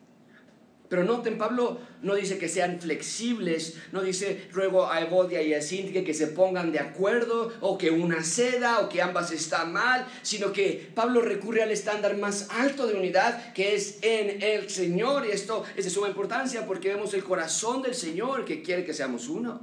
Pero 0.91 1.05
noten, 1.05 1.39
Pablo 1.39 1.79
no 2.03 2.17
dice 2.17 2.37
que 2.37 2.49
sean 2.49 2.81
flexibles, 2.81 3.77
no 3.93 4.03
dice 4.03 4.49
ruego 4.51 4.91
a 4.91 5.01
Evodia 5.01 5.41
y 5.41 5.55
a 5.55 5.63
Sintique 5.63 6.03
que 6.03 6.15
se 6.15 6.27
pongan 6.27 6.73
de 6.73 6.81
acuerdo 6.81 7.53
o 7.61 7.79
que 7.79 7.93
una 7.93 8.25
ceda 8.25 8.81
o 8.81 8.89
que 8.89 9.01
ambas 9.01 9.31
están 9.31 9.73
mal, 9.73 10.05
sino 10.23 10.53
que 10.53 10.91
Pablo 10.93 11.21
recurre 11.21 11.63
al 11.63 11.71
estándar 11.71 12.17
más 12.17 12.49
alto 12.51 12.89
de 12.89 12.95
unidad 12.95 13.53
que 13.53 13.77
es 13.77 13.99
en 14.03 14.43
el 14.43 14.69
Señor 14.69 15.27
y 15.27 15.31
esto 15.31 15.63
es 15.77 15.85
de 15.85 15.91
suma 15.91 16.09
importancia 16.09 16.67
porque 16.67 16.89
vemos 16.89 17.15
el 17.15 17.23
corazón 17.23 17.83
del 17.83 17.95
Señor 17.95 18.45
que 18.45 18.61
quiere 18.61 18.85
que 18.85 18.93
seamos 18.93 19.29
uno. 19.29 19.61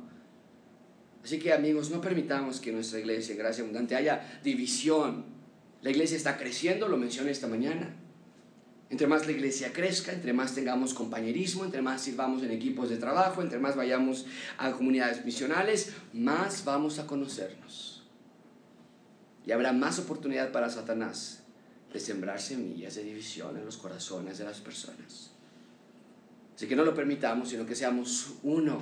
Así 1.26 1.40
que 1.40 1.52
amigos, 1.52 1.90
no 1.90 2.00
permitamos 2.00 2.62
que 2.62 2.72
nuestra 2.72 3.00
iglesia, 3.00 3.36
gracia 3.36 3.64
abundante, 3.64 3.98
haya 3.98 4.40
división. 4.46 5.37
La 5.82 5.90
iglesia 5.92 6.18
está 6.18 6.38
creciendo, 6.38 6.88
lo 6.88 6.98
mencioné 6.98 7.32
esta 7.32 7.48
mañana. 7.48 7.96
Entre 8.90 9.06
más 9.06 9.26
la 9.26 9.34
iglesia 9.34 9.74
crezca, 9.74 10.14
entre 10.14 10.32
más 10.34 10.56
tengamos 10.56 10.94
compañerismo, 10.94 11.66
entre 11.66 11.82
más 11.82 12.02
sirvamos 12.02 12.42
en 12.44 12.52
equipos 12.52 12.90
de 12.90 12.98
trabajo, 12.98 13.42
entre 13.42 13.60
más 13.60 13.76
vayamos 13.76 14.26
a 14.58 14.72
comunidades 14.72 15.26
misionales, 15.26 15.94
más 16.14 16.64
vamos 16.64 16.98
a 17.00 17.06
conocernos. 17.06 18.06
Y 19.46 19.52
habrá 19.52 19.74
más 19.74 20.00
oportunidad 20.00 20.52
para 20.52 20.70
Satanás 20.70 21.44
de 21.92 22.00
sembrar 22.00 22.40
semillas 22.40 22.96
de 22.96 23.04
división 23.04 23.58
en 23.58 23.66
los 23.66 23.78
corazones 23.78 24.38
de 24.38 24.46
las 24.46 24.60
personas. 24.60 25.32
Así 26.56 26.68
que 26.68 26.76
no 26.76 26.84
lo 26.84 26.96
permitamos, 26.96 27.50
sino 27.50 27.66
que 27.66 27.76
seamos 27.76 28.36
uno 28.44 28.82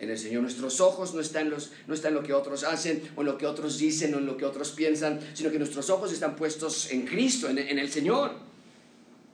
en 0.00 0.10
el 0.10 0.18
Señor. 0.18 0.42
Nuestros 0.42 0.80
ojos 0.80 1.14
no 1.14 1.20
están, 1.20 1.50
los, 1.50 1.72
no 1.86 1.94
están 1.94 2.10
en 2.10 2.14
lo 2.16 2.22
que 2.22 2.32
otros 2.32 2.64
hacen 2.64 3.02
o 3.16 3.20
en 3.20 3.26
lo 3.26 3.38
que 3.38 3.46
otros 3.46 3.78
dicen 3.78 4.14
o 4.14 4.18
en 4.18 4.26
lo 4.26 4.36
que 4.36 4.44
otros 4.44 4.72
piensan, 4.72 5.20
sino 5.34 5.50
que 5.50 5.58
nuestros 5.58 5.90
ojos 5.90 6.12
están 6.12 6.36
puestos 6.36 6.90
en 6.90 7.06
Cristo, 7.06 7.48
en, 7.48 7.58
en 7.58 7.78
el 7.78 7.90
Señor. 7.90 8.32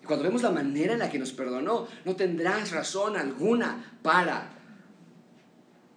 Cuando 0.05 0.25
vemos 0.25 0.43
la 0.43 0.51
manera 0.51 0.93
en 0.93 1.01
la 1.01 1.11
que 1.11 1.19
nos 1.19 1.33
perdonó, 1.33 1.89
no 2.05 2.15
tendrás 2.15 2.71
razón 2.71 3.17
alguna 3.17 3.99
para 4.03 4.53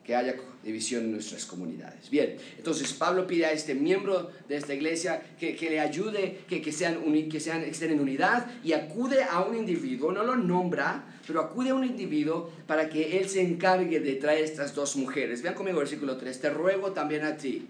que 0.03 0.15
haya 0.15 0.35
división 0.63 1.05
en 1.05 1.11
nuestras 1.11 1.45
comunidades. 1.45 2.09
Bien, 2.09 2.35
entonces 2.57 2.91
Pablo 2.93 3.25
pide 3.25 3.45
a 3.45 3.51
este 3.51 3.75
miembro 3.75 4.31
de 4.47 4.57
esta 4.57 4.73
iglesia 4.73 5.21
que, 5.39 5.55
que 5.55 5.69
le 5.69 5.79
ayude, 5.79 6.39
que, 6.47 6.61
que, 6.61 6.71
sean 6.71 7.01
que 7.29 7.39
sean, 7.39 7.63
estén 7.63 7.91
en 7.91 7.99
unidad 7.99 8.47
y 8.63 8.73
acude 8.73 9.23
a 9.23 9.41
un 9.41 9.55
individuo, 9.55 10.11
no 10.11 10.23
lo 10.23 10.35
nombra, 10.35 11.19
pero 11.25 11.41
acude 11.41 11.69
a 11.69 11.75
un 11.75 11.85
individuo 11.85 12.51
para 12.67 12.89
que 12.89 13.17
él 13.17 13.29
se 13.29 13.41
encargue 13.41 13.99
de 13.99 14.15
traer 14.15 14.43
estas 14.43 14.75
dos 14.75 14.95
mujeres. 14.95 15.41
Vean 15.41 15.55
conmigo 15.55 15.79
el 15.79 15.85
versículo 15.85 16.17
3, 16.17 16.41
te 16.41 16.49
ruego 16.49 16.91
también 16.91 17.23
a 17.23 17.37
ti, 17.37 17.67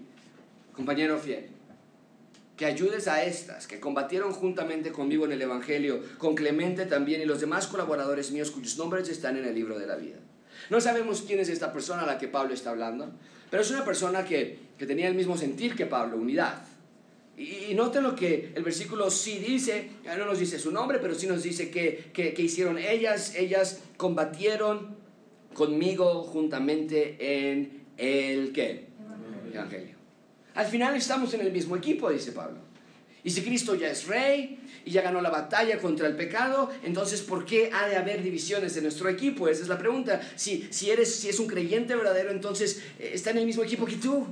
compañero 0.74 1.18
fiel 1.18 1.60
que 2.60 2.66
ayudes 2.66 3.08
a 3.08 3.24
estas 3.24 3.66
que 3.66 3.80
combatieron 3.80 4.34
juntamente 4.34 4.92
conmigo 4.92 5.24
en 5.24 5.32
el 5.32 5.40
Evangelio, 5.40 6.02
con 6.18 6.34
Clemente 6.34 6.84
también 6.84 7.22
y 7.22 7.24
los 7.24 7.40
demás 7.40 7.66
colaboradores 7.66 8.32
míos 8.32 8.50
cuyos 8.50 8.76
nombres 8.76 9.08
están 9.08 9.38
en 9.38 9.46
el 9.46 9.54
libro 9.54 9.78
de 9.78 9.86
la 9.86 9.96
vida. 9.96 10.18
No 10.70 10.80
sabemos 10.80 11.22
quién 11.26 11.40
es 11.40 11.48
esta 11.48 11.72
persona 11.72 12.02
a 12.02 12.06
la 12.06 12.18
que 12.18 12.28
Pablo 12.28 12.54
está 12.54 12.70
hablando, 12.70 13.10
pero 13.50 13.62
es 13.62 13.70
una 13.70 13.84
persona 13.84 14.24
que, 14.24 14.70
tenía 14.78 15.08
el 15.08 15.14
mismo 15.14 15.36
sentir 15.36 15.74
que 15.74 15.84
Pablo, 15.84 16.16
unidad. 16.16 16.62
Y, 17.36 17.74
noten 17.74 18.04
lo 18.04 18.14
que 18.14 18.52
el 18.54 18.62
versículo 18.62 19.10
sí 19.10 19.38
dice, 19.38 19.90
no 20.04 20.24
nos 20.26 20.38
dice 20.38 20.58
su 20.58 20.70
nombre, 20.70 20.98
pero 21.00 21.14
sí 21.14 21.26
nos 21.26 21.42
dice 21.42 21.70
que, 21.70 22.10
que, 22.12 22.32
que 22.32 22.42
hicieron 22.42 22.78
ellas, 22.78 23.34
ellas 23.34 23.80
combatieron 23.96 24.96
conmigo 25.54 26.22
juntamente 26.22 27.16
en 27.50 27.82
el 27.96 28.52
¿qué? 28.52 28.86
Evangelio. 29.52 29.96
Al 30.54 30.66
final 30.66 30.94
estamos 30.94 31.34
en 31.34 31.40
el 31.40 31.52
mismo 31.52 31.76
equipo, 31.76 32.10
dice 32.10 32.32
Pablo. 32.32 32.69
Y 33.22 33.30
si 33.30 33.42
Cristo 33.42 33.74
ya 33.74 33.90
es 33.90 34.06
rey 34.06 34.58
y 34.84 34.90
ya 34.90 35.02
ganó 35.02 35.20
la 35.20 35.30
batalla 35.30 35.78
contra 35.78 36.08
el 36.08 36.16
pecado, 36.16 36.70
entonces 36.82 37.20
¿por 37.20 37.44
qué 37.44 37.70
ha 37.72 37.86
de 37.86 37.96
haber 37.96 38.22
divisiones 38.22 38.76
en 38.76 38.84
nuestro 38.84 39.08
equipo? 39.08 39.48
Esa 39.48 39.62
es 39.62 39.68
la 39.68 39.78
pregunta. 39.78 40.20
Si, 40.36 40.68
si, 40.70 40.90
eres, 40.90 41.14
si 41.14 41.28
es 41.28 41.38
un 41.38 41.46
creyente 41.46 41.94
verdadero, 41.94 42.30
entonces 42.30 42.82
eh, 42.98 43.10
está 43.14 43.30
en 43.30 43.38
el 43.38 43.46
mismo 43.46 43.62
equipo 43.62 43.84
que 43.84 43.96
tú. 43.96 44.26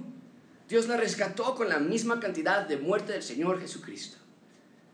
Dios 0.68 0.87
la 0.87 0.97
rescató 0.97 1.54
con 1.54 1.68
la 1.68 1.78
misma 1.78 2.21
cantidad 2.21 2.66
de 2.66 2.76
muerte 2.76 3.12
del 3.12 3.23
Señor 3.23 3.61
Jesucristo. 3.61 4.18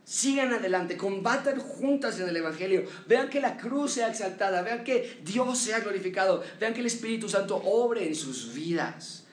Sigan 0.05 0.53
adelante, 0.53 0.97
combatan 0.97 1.59
juntas 1.59 2.21
en 2.21 2.29
el 2.29 2.37
Evangelio. 2.37 2.85
Vean 3.09 3.31
que 3.31 3.41
la 3.41 3.57
cruz 3.57 3.93
sea 3.93 4.09
exaltada, 4.09 4.63
vean 4.63 4.85
que 4.85 5.21
Dios 5.25 5.59
sea 5.59 5.81
glorificado, 5.81 6.45
vean 6.61 6.75
que 6.75 6.81
el 6.81 6.87
Espíritu 6.87 7.29
Santo 7.29 7.57
obre 7.57 8.07
en 8.07 8.15
sus 8.15 8.53
vidas. 8.53 9.24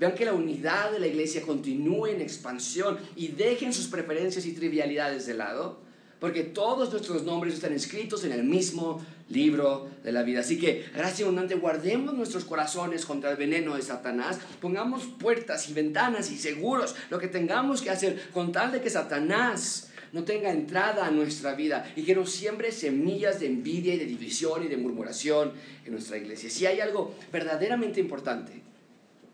Vean 0.00 0.14
que 0.14 0.24
la 0.24 0.32
unidad 0.32 0.92
de 0.92 0.98
la 0.98 1.06
iglesia 1.06 1.42
continúe 1.42 2.06
en 2.06 2.22
expansión 2.22 2.98
y 3.16 3.28
dejen 3.28 3.74
sus 3.74 3.86
preferencias 3.86 4.46
y 4.46 4.52
trivialidades 4.52 5.26
de 5.26 5.34
lado, 5.34 5.78
porque 6.18 6.42
todos 6.42 6.90
nuestros 6.90 7.24
nombres 7.24 7.52
están 7.52 7.74
escritos 7.74 8.24
en 8.24 8.32
el 8.32 8.42
mismo 8.42 9.04
libro 9.28 9.90
de 10.02 10.12
la 10.12 10.22
vida. 10.22 10.40
Así 10.40 10.58
que, 10.58 10.86
gracias 10.94 11.20
abundante, 11.20 11.54
guardemos 11.54 12.14
nuestros 12.14 12.46
corazones 12.46 13.04
contra 13.04 13.30
el 13.30 13.36
veneno 13.36 13.76
de 13.76 13.82
Satanás, 13.82 14.38
pongamos 14.58 15.04
puertas 15.04 15.68
y 15.68 15.74
ventanas 15.74 16.30
y 16.30 16.38
seguros 16.38 16.96
lo 17.10 17.18
que 17.18 17.28
tengamos 17.28 17.82
que 17.82 17.90
hacer 17.90 18.30
con 18.32 18.52
tal 18.52 18.72
de 18.72 18.80
que 18.80 18.88
Satanás 18.88 19.90
no 20.14 20.24
tenga 20.24 20.50
entrada 20.50 21.06
a 21.06 21.10
nuestra 21.10 21.54
vida 21.54 21.92
y 21.94 22.04
que 22.04 22.14
no 22.14 22.24
siembre 22.24 22.72
semillas 22.72 23.38
de 23.38 23.48
envidia 23.48 23.94
y 23.94 23.98
de 23.98 24.06
división 24.06 24.64
y 24.64 24.68
de 24.68 24.78
murmuración 24.78 25.52
en 25.84 25.92
nuestra 25.92 26.16
iglesia. 26.16 26.48
Si 26.48 26.64
hay 26.64 26.80
algo 26.80 27.14
verdaderamente 27.30 28.00
importante 28.00 28.69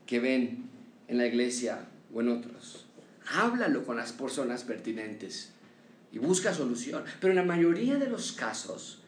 que 0.06 0.20
ven 0.20 0.68
en 1.08 1.18
la 1.18 1.26
iglesia 1.26 1.88
o 2.14 2.20
en 2.20 2.28
otros, 2.28 2.86
háblalo 3.34 3.84
con 3.84 3.96
las 3.96 4.12
personas 4.12 4.64
pertinentes 4.64 5.52
y 6.12 6.18
busca 6.18 6.54
solución. 6.54 7.04
Pero 7.20 7.32
en 7.32 7.36
la 7.36 7.44
mayoría 7.44 7.96
de 7.96 8.08
los 8.08 8.32
casos, 8.32 9.02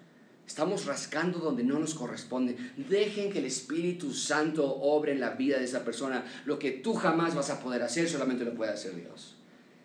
Estamos 0.49 0.87
rascando 0.87 1.41
donde 1.41 1.63
no 1.63 1.79
nos 1.79 1.95
corresponde. 1.95 2.57
Dejen 2.89 3.31
que 3.31 3.41
el 3.41 3.45
Espíritu 3.45 4.15
Santo 4.15 4.67
obre 4.67 5.13
en 5.13 5.21
la 5.21 5.33
vida 5.33 5.59
de 5.59 5.67
esa 5.67 5.85
persona. 5.85 6.25
Lo 6.47 6.59
que 6.59 6.71
tú 6.71 6.95
jamás 6.95 7.35
vas 7.35 7.51
a 7.51 7.61
poder 7.61 7.83
hacer, 7.83 8.09
solamente 8.09 8.47
lo 8.47 8.55
puede 8.55 8.73
hacer 8.73 8.97
Dios. 8.97 9.37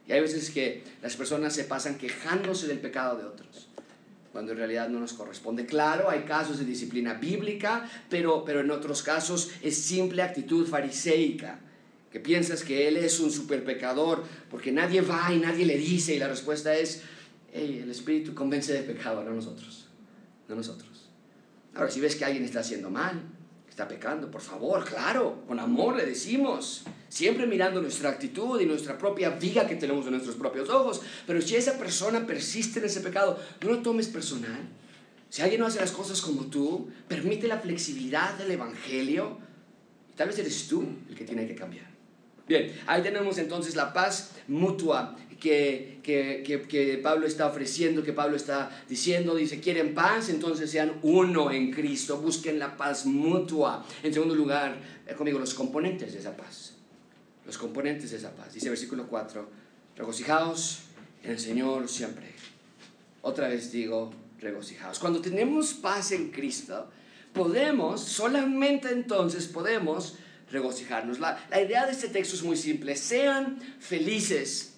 Y 0.08 0.14
hay 0.14 0.22
veces 0.22 0.50
que 0.52 0.82
las 1.02 1.18
personas 1.18 1.54
se 1.54 1.66
pasan 1.66 1.98
quejándose 1.98 2.68
del 2.68 2.80
pecado 2.80 3.18
de 3.18 3.26
otros, 3.26 3.68
cuando 4.34 4.52
en 4.52 4.58
realidad 4.58 4.90
no 4.90 5.00
nos 5.00 5.14
corresponde. 5.14 5.68
Claro, 5.68 6.10
hay 6.10 6.24
casos 6.24 6.58
de 6.58 6.66
disciplina 6.66 7.14
bíblica, 7.14 7.88
pero, 8.10 8.44
pero 8.44 8.62
en 8.62 8.72
otros 8.72 9.04
casos 9.04 9.52
es 9.62 9.78
simple 9.78 10.24
actitud 10.24 10.68
fariseica, 10.68 11.60
que 12.12 12.20
piensas 12.20 12.64
que 12.64 12.88
él 12.88 12.98
es 12.98 13.20
un 13.20 13.32
super 13.32 13.64
pecador, 13.64 14.24
porque 14.50 14.72
nadie 14.72 15.02
va 15.02 15.32
y 15.32 15.38
nadie 15.38 15.68
le 15.68 15.78
dice, 15.78 16.16
y 16.16 16.20
la 16.20 16.28
respuesta 16.28 16.76
es, 16.76 17.04
el 17.54 17.90
Espíritu 17.92 18.34
convence 18.34 18.74
de 18.74 18.82
pecado, 18.82 19.24
no 19.24 19.32
nosotros, 19.32 19.88
no 20.50 20.56
nosotros. 20.56 21.10
Ahora, 21.76 21.92
si 21.92 22.00
ves 22.00 22.16
que 22.16 22.26
alguien 22.26 22.44
está 22.44 22.62
haciendo 22.62 22.90
mal, 22.90 23.22
está 23.70 23.88
pecando, 23.88 24.32
por 24.32 24.42
favor, 24.42 24.84
claro, 24.84 25.44
con 25.48 25.60
amor 25.60 25.96
le 25.96 26.08
decimos, 26.08 26.86
siempre 27.14 27.46
mirando 27.46 27.80
nuestra 27.80 28.10
actitud 28.10 28.60
y 28.60 28.66
nuestra 28.66 28.98
propia 28.98 29.30
viga 29.30 29.68
que 29.68 29.76
tenemos 29.76 30.04
en 30.06 30.14
nuestros 30.14 30.36
propios 30.36 30.68
ojos, 30.70 31.00
pero 31.28 31.40
si 31.44 31.56
esa 31.56 31.78
persona 31.78 32.26
persiste 32.26 32.80
en 32.80 32.86
ese 32.86 33.02
pecado, 33.02 33.40
no 33.62 33.70
lo 33.70 33.80
tomes 33.84 34.08
personal. 34.08 34.60
Si 35.30 35.44
alguien 35.44 35.62
no 35.62 35.68
hace 35.68 35.80
las 35.80 35.92
cosas 35.92 36.22
como 36.22 36.46
tú, 36.48 36.90
permite 37.08 37.48
la 37.48 37.60
flexibilidad 37.60 38.36
del 38.40 38.50
Evangelio, 38.50 39.38
tal 40.16 40.30
vez 40.30 40.40
eres 40.40 40.68
tú 40.68 40.88
el 41.08 41.16
que 41.16 41.24
tiene 41.24 41.48
que 41.48 41.54
cambiar. 41.54 41.86
Bien, 42.48 42.74
ahí 42.88 43.04
tenemos 43.04 43.38
entonces 43.38 43.76
la 43.76 43.94
paz 43.94 44.32
mutua 44.48 45.16
que, 45.40 46.00
que, 46.02 46.66
que, 46.68 46.98
Pablo 46.98 47.28
está 47.28 47.46
ofreciendo, 47.46 48.02
que 48.02 48.14
Pablo 48.14 48.36
está 48.36 48.84
diciendo. 48.90 49.36
Dice, 49.36 49.60
quieren 49.60 49.94
paz, 49.94 50.30
entonces 50.30 50.72
sean 50.72 50.94
uno 51.04 51.52
en 51.52 51.72
Cristo, 51.72 52.18
busquen 52.18 52.58
la 52.58 52.76
paz 52.76 53.06
mutua. 53.06 53.86
En 54.02 54.12
segundo 54.12 54.34
lugar, 54.34 54.78
eh, 55.06 55.14
conmigo, 55.14 55.38
los 55.38 55.54
componentes 55.54 56.14
de 56.14 56.20
esa 56.20 56.36
paz. 56.36 56.73
Los 57.46 57.58
componentes 57.58 58.12
de 58.12 58.18
esa 58.18 58.32
paz. 58.32 58.54
Dice 58.54 58.70
versículo 58.70 59.08
4, 59.08 59.50
regocijaos 59.98 60.80
en 61.24 61.32
el 61.32 61.40
Señor 61.40 61.90
siempre. 61.90 62.34
Otra 63.22 63.48
vez 63.48 63.72
digo, 63.72 64.12
regocijaos. 64.40 65.00
Cuando 65.00 65.22
tenemos 65.22 65.74
paz 65.74 66.12
en 66.12 66.32
Cristo, 66.32 66.90
podemos, 67.34 68.02
solamente 68.02 68.92
entonces 68.92 69.48
podemos 69.48 70.16
regocijarnos. 70.52 71.20
La, 71.20 71.46
la 71.50 71.62
idea 71.62 71.86
de 71.86 71.94
este 71.94 72.10
texto 72.10 72.36
es 72.36 72.44
muy 72.44 72.58
simple. 72.58 72.96
Sean 72.96 73.60
felices 73.80 74.74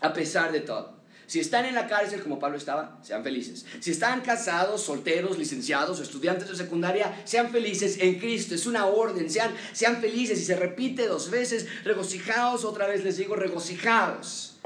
a 0.00 0.12
pesar 0.12 0.52
de 0.52 0.60
todo. 0.60 0.95
Si 1.26 1.40
están 1.40 1.64
en 1.64 1.74
la 1.74 1.88
cárcel 1.88 2.22
como 2.22 2.38
Pablo 2.38 2.56
estaba, 2.56 3.00
sean 3.02 3.24
felices. 3.24 3.66
Si 3.80 3.90
están 3.90 4.20
casados, 4.20 4.82
solteros, 4.82 5.38
licenciados, 5.38 5.98
estudiantes 5.98 6.48
de 6.48 6.56
secundaria, 6.56 7.22
sean 7.24 7.50
felices 7.50 7.98
en 7.98 8.18
Cristo. 8.18 8.54
Es 8.54 8.66
una 8.66 8.86
orden, 8.86 9.28
sean, 9.28 9.52
sean 9.72 10.00
felices. 10.00 10.40
Y 10.40 10.44
se 10.44 10.54
repite 10.54 11.06
dos 11.08 11.30
veces, 11.30 11.66
regocijaos, 11.84 12.64
otra 12.64 12.86
vez 12.86 13.02
les 13.02 13.16
digo, 13.16 13.34
regocijaos. 13.34 14.56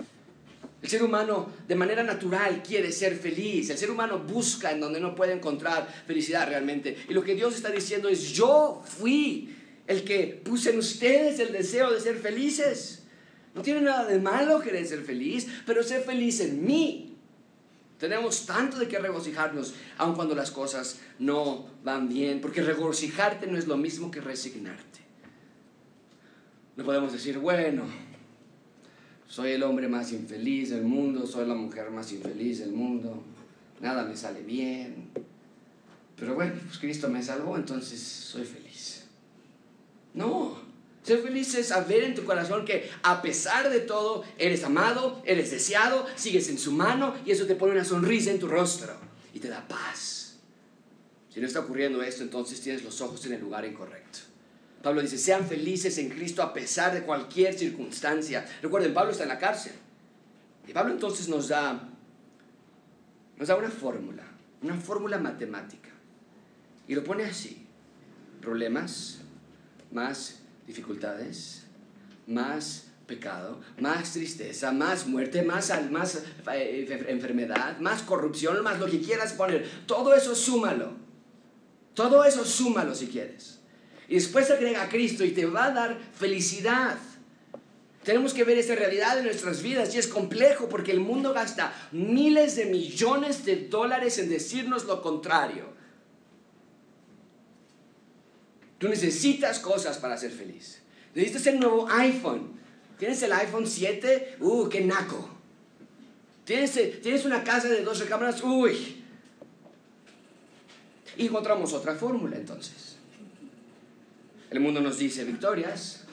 El 0.82 0.88
ser 0.88 1.02
humano 1.02 1.50
de 1.68 1.74
manera 1.74 2.02
natural 2.02 2.62
quiere 2.62 2.92
ser 2.92 3.16
feliz. 3.16 3.70
El 3.70 3.78
ser 3.78 3.90
humano 3.90 4.18
busca 4.18 4.70
en 4.70 4.80
donde 4.80 5.00
no 5.00 5.14
puede 5.14 5.32
encontrar 5.32 5.88
felicidad 6.06 6.46
realmente. 6.48 6.96
Y 7.08 7.14
lo 7.14 7.22
que 7.22 7.34
Dios 7.34 7.54
está 7.54 7.70
diciendo 7.70 8.08
es, 8.08 8.32
yo 8.32 8.82
fui 8.84 9.56
el 9.86 10.04
que 10.04 10.40
puse 10.44 10.70
en 10.70 10.78
ustedes 10.78 11.38
el 11.40 11.52
deseo 11.52 11.90
de 11.90 12.00
ser 12.00 12.16
felices. 12.16 12.99
No 13.54 13.62
tiene 13.62 13.80
nada 13.80 14.06
de 14.06 14.18
malo 14.20 14.60
querer 14.60 14.86
ser 14.86 15.02
feliz, 15.02 15.46
pero 15.66 15.82
ser 15.82 16.02
feliz 16.02 16.40
en 16.40 16.64
mí. 16.64 17.16
Tenemos 17.98 18.46
tanto 18.46 18.78
de 18.78 18.88
qué 18.88 18.98
regocijarnos, 18.98 19.74
aun 19.98 20.14
cuando 20.14 20.34
las 20.34 20.50
cosas 20.50 21.00
no 21.18 21.66
van 21.84 22.08
bien, 22.08 22.40
porque 22.40 22.62
regocijarte 22.62 23.46
no 23.46 23.58
es 23.58 23.66
lo 23.66 23.76
mismo 23.76 24.10
que 24.10 24.20
resignarte. 24.20 25.00
No 26.76 26.84
podemos 26.84 27.12
decir, 27.12 27.38
bueno, 27.38 27.84
soy 29.28 29.50
el 29.52 29.62
hombre 29.62 29.86
más 29.86 30.12
infeliz 30.12 30.70
del 30.70 30.84
mundo, 30.84 31.26
soy 31.26 31.46
la 31.46 31.54
mujer 31.54 31.90
más 31.90 32.10
infeliz 32.10 32.60
del 32.60 32.72
mundo, 32.72 33.22
nada 33.80 34.04
me 34.04 34.16
sale 34.16 34.40
bien, 34.42 35.10
pero 36.16 36.34
bueno, 36.34 36.54
pues 36.66 36.78
Cristo 36.78 37.08
me 37.08 37.22
salvó, 37.22 37.56
entonces 37.56 38.00
soy 38.00 38.44
feliz. 38.44 39.04
No, 40.14 40.58
ser 41.02 41.22
feliz 41.22 41.54
es 41.54 41.68
saber 41.68 42.04
en 42.04 42.14
tu 42.14 42.24
corazón 42.24 42.64
que 42.64 42.90
a 43.02 43.22
pesar 43.22 43.70
de 43.70 43.80
todo 43.80 44.24
eres 44.38 44.64
amado, 44.64 45.22
eres 45.24 45.50
deseado, 45.50 46.06
sigues 46.16 46.48
en 46.48 46.58
su 46.58 46.72
mano 46.72 47.14
y 47.24 47.30
eso 47.30 47.46
te 47.46 47.54
pone 47.54 47.72
una 47.72 47.84
sonrisa 47.84 48.30
en 48.30 48.38
tu 48.38 48.48
rostro 48.48 48.92
y 49.32 49.40
te 49.40 49.48
da 49.48 49.66
paz. 49.66 50.38
Si 51.32 51.40
no 51.40 51.46
está 51.46 51.60
ocurriendo 51.60 52.02
esto, 52.02 52.22
entonces 52.22 52.60
tienes 52.60 52.82
los 52.82 53.00
ojos 53.00 53.24
en 53.26 53.34
el 53.34 53.40
lugar 53.40 53.64
incorrecto. 53.64 54.18
Pablo 54.82 55.02
dice, 55.02 55.18
sean 55.18 55.46
felices 55.46 55.96
en 55.98 56.08
Cristo 56.08 56.42
a 56.42 56.52
pesar 56.52 56.92
de 56.92 57.02
cualquier 57.02 57.56
circunstancia. 57.56 58.46
Recuerden, 58.62 58.94
Pablo 58.94 59.12
está 59.12 59.24
en 59.24 59.28
la 59.28 59.38
cárcel. 59.38 59.72
Y 60.66 60.72
Pablo 60.72 60.92
entonces 60.92 61.28
nos 61.28 61.48
da, 61.48 61.88
nos 63.36 63.48
da 63.48 63.56
una 63.56 63.70
fórmula, 63.70 64.24
una 64.62 64.76
fórmula 64.76 65.18
matemática. 65.18 65.90
Y 66.88 66.94
lo 66.94 67.04
pone 67.04 67.24
así. 67.24 67.66
Problemas 68.40 69.18
más 69.92 70.39
dificultades, 70.70 71.64
más 72.26 72.86
pecado, 73.06 73.60
más 73.78 74.12
tristeza, 74.12 74.70
más 74.70 75.06
muerte, 75.06 75.42
más, 75.42 75.72
más 75.90 76.22
eh, 76.52 77.04
enfermedad, 77.08 77.78
más 77.80 78.02
corrupción, 78.02 78.62
más 78.62 78.78
lo 78.78 78.86
que 78.86 79.00
quieras 79.00 79.32
poner. 79.32 79.68
Todo 79.86 80.14
eso 80.14 80.34
súmalo. 80.34 80.92
Todo 81.94 82.24
eso 82.24 82.44
súmalo 82.44 82.94
si 82.94 83.08
quieres. 83.08 83.58
Y 84.08 84.14
después 84.14 84.50
agrega 84.50 84.82
a 84.82 84.88
Cristo 84.88 85.24
y 85.24 85.32
te 85.32 85.44
va 85.44 85.66
a 85.66 85.72
dar 85.72 85.98
felicidad. 86.14 86.96
Tenemos 88.04 88.32
que 88.32 88.44
ver 88.44 88.56
esta 88.58 88.76
realidad 88.76 89.18
en 89.18 89.24
nuestras 89.24 89.60
vidas 89.60 89.94
y 89.94 89.98
es 89.98 90.06
complejo 90.06 90.68
porque 90.68 90.92
el 90.92 91.00
mundo 91.00 91.34
gasta 91.34 91.72
miles 91.92 92.56
de 92.56 92.66
millones 92.66 93.44
de 93.44 93.68
dólares 93.68 94.18
en 94.18 94.30
decirnos 94.30 94.84
lo 94.84 95.02
contrario. 95.02 95.79
Tú 98.80 98.88
necesitas 98.88 99.58
cosas 99.58 99.98
para 99.98 100.16
ser 100.16 100.30
feliz. 100.30 100.80
Necesitas 101.14 101.46
el 101.48 101.60
nuevo 101.60 101.86
iPhone. 101.90 102.58
¿Tienes 102.98 103.22
el 103.22 103.30
iPhone 103.30 103.66
7? 103.66 104.38
¡Uh, 104.40 104.70
qué 104.70 104.80
naco! 104.80 105.28
¿Tienes, 106.46 106.72
¿Tienes 107.02 107.26
una 107.26 107.44
casa 107.44 107.68
de 107.68 107.82
dos 107.82 108.00
recámaras? 108.00 108.42
¡Uy! 108.42 109.04
Y 111.18 111.26
encontramos 111.26 111.74
otra 111.74 111.94
fórmula 111.94 112.36
entonces. 112.36 112.96
El 114.48 114.60
mundo 114.60 114.80
nos 114.80 114.96
dice 114.96 115.24
victorias, 115.24 116.06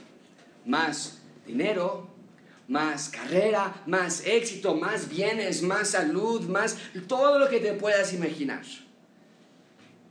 más 0.65 1.19
dinero, 1.45 2.09
más 2.67 3.07
carrera, 3.07 3.81
más 3.85 4.25
éxito, 4.25 4.75
más 4.75 5.07
bienes, 5.07 5.63
más 5.63 5.91
salud, 5.91 6.41
más 6.49 6.77
todo 7.07 7.39
lo 7.39 7.47
que 7.47 7.61
te 7.61 7.71
puedas 7.75 8.11
imaginar. 8.11 8.65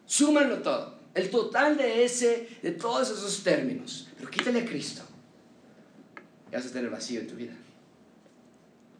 Súmalo 0.07 0.63
todo. 0.63 0.96
El 1.17 1.31
total 1.31 1.79
de 1.79 2.05
ese, 2.05 2.47
de 2.63 2.73
todos 2.73 3.09
esos 3.09 3.43
términos. 3.43 4.09
Pero 4.19 4.31
quítale 4.31 4.61
a 4.61 4.65
Cristo. 4.67 5.03
Y 6.53 6.55
vas 6.55 6.67
a 6.67 6.71
tener 6.71 6.91
vacío 6.91 7.21
en 7.21 7.27
tu 7.27 7.35
vida. 7.35 7.53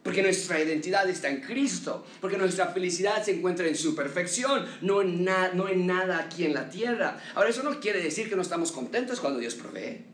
¿Por 0.03 0.13
porque 0.15 0.23
nuestra 0.23 0.59
identidad 0.59 1.07
está 1.11 1.29
en 1.29 1.43
Cristo, 1.43 2.07
porque 2.21 2.39
nuestra 2.39 2.69
felicidad 2.69 3.23
se 3.23 3.33
encuentra 3.33 3.67
en 3.67 3.77
su 3.77 3.95
perfección, 3.95 4.65
no 4.81 5.03
en, 5.03 5.25
no 5.25 5.69
en 5.69 5.87
nada 5.87 6.19
aquí 6.19 6.47
en 6.47 6.55
la 6.55 6.71
tierra. 6.71 7.21
Ahora, 7.35 7.51
eso 7.51 7.63
no 7.63 7.81
quiere 7.81 8.01
decir 8.01 8.31
que 8.31 8.37
no 8.37 8.43
estamos 8.43 8.73
contentos 8.73 9.21
cuando 9.21 9.39
Dios 9.39 9.55
provee. 9.55 10.05